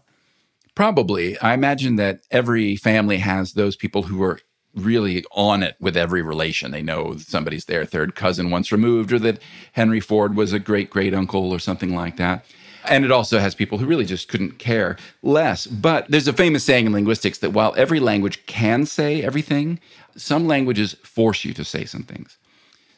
Probably. 0.75 1.37
I 1.39 1.53
imagine 1.53 1.95
that 1.95 2.21
every 2.29 2.75
family 2.75 3.17
has 3.17 3.53
those 3.53 3.75
people 3.75 4.03
who 4.03 4.21
are 4.21 4.39
really 4.75 5.23
on 5.31 5.63
it 5.63 5.75
with 5.79 5.97
every 5.97 6.21
relation. 6.21 6.71
They 6.71 6.81
know 6.81 7.17
somebody's 7.17 7.65
their 7.65 7.85
third 7.85 8.15
cousin 8.15 8.49
once 8.49 8.71
removed, 8.71 9.11
or 9.11 9.19
that 9.19 9.41
Henry 9.73 9.99
Ford 9.99 10.35
was 10.35 10.53
a 10.53 10.59
great 10.59 10.89
great 10.89 11.13
uncle, 11.13 11.51
or 11.51 11.59
something 11.59 11.95
like 11.95 12.17
that. 12.17 12.45
And 12.85 13.05
it 13.05 13.11
also 13.11 13.39
has 13.39 13.53
people 13.53 13.77
who 13.77 13.85
really 13.85 14.05
just 14.05 14.27
couldn't 14.27 14.57
care 14.57 14.97
less. 15.21 15.67
But 15.67 16.09
there's 16.09 16.27
a 16.27 16.33
famous 16.33 16.63
saying 16.63 16.87
in 16.87 16.93
linguistics 16.93 17.37
that 17.39 17.53
while 17.53 17.75
every 17.77 17.99
language 17.99 18.45
can 18.47 18.85
say 18.85 19.21
everything, 19.21 19.79
some 20.15 20.47
languages 20.47 20.95
force 21.03 21.45
you 21.45 21.53
to 21.53 21.63
say 21.63 21.85
some 21.85 22.03
things. 22.03 22.37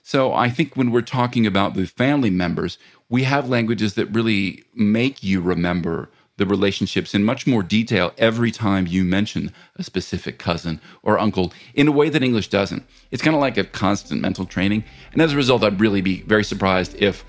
So 0.02 0.34
I 0.34 0.50
think 0.50 0.76
when 0.76 0.92
we're 0.92 1.02
talking 1.02 1.46
about 1.46 1.74
the 1.74 1.86
family 1.86 2.30
members, 2.30 2.78
we 3.10 3.24
have 3.24 3.50
languages 3.50 3.94
that 3.96 4.08
really 4.08 4.64
make 4.74 5.24
you 5.24 5.42
remember 5.42 6.10
the 6.38 6.46
relationships 6.46 7.14
in 7.14 7.24
much 7.24 7.46
more 7.46 7.62
detail 7.62 8.14
every 8.18 8.52
time 8.52 8.88
you 8.88 9.04
mention 9.04 9.52
a 9.76 9.84
specific 9.84 10.40
cousin 10.40 10.82
or 11.04 11.20
uncle 11.20 11.54
in 11.74 11.88
a 11.88 11.92
way 11.92 12.10
that 12.10 12.24
English 12.24 12.48
doesn't. 12.48 12.84
It's 13.12 13.22
kind 13.22 13.36
of 13.36 13.42
like 13.42 13.58
a 13.58 13.64
constant 13.64 14.22
mental 14.22 14.46
training. 14.46 14.84
And 15.12 15.22
as 15.22 15.34
a 15.34 15.36
result, 15.36 15.64
I'd 15.64 15.80
really 15.80 16.02
be 16.02 16.22
very 16.24 16.44
surprised 16.44 16.96
if 17.02 17.24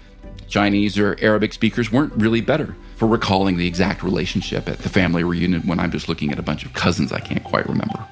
Chinese 0.48 0.98
or 0.98 1.16
Arabic 1.20 1.52
speakers 1.52 1.92
weren't 1.92 2.12
really 2.14 2.40
better 2.40 2.76
for 2.96 3.06
recalling 3.06 3.56
the 3.56 3.66
exact 3.66 4.02
relationship 4.02 4.68
at 4.68 4.78
the 4.78 4.88
family 4.88 5.24
reunion 5.24 5.62
when 5.62 5.78
I'm 5.78 5.90
just 5.90 6.08
looking 6.08 6.32
at 6.32 6.38
a 6.38 6.42
bunch 6.42 6.64
of 6.64 6.72
cousins 6.72 7.12
I 7.12 7.20
can't 7.20 7.44
quite 7.44 7.68
remember. 7.68 8.06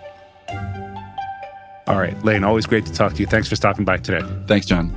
All 1.87 1.99
right, 1.99 2.23
Lane, 2.25 2.45
always 2.45 2.67
great 2.67 2.87
to 2.87 2.93
talk 2.93 3.15
to 3.15 3.21
you. 3.21 3.27
Thanks 3.27 3.49
for 3.49 3.57
stopping 3.57 3.85
by 3.85 3.97
today. 3.97 4.27
Thanks, 4.47 4.67
John. 4.67 4.97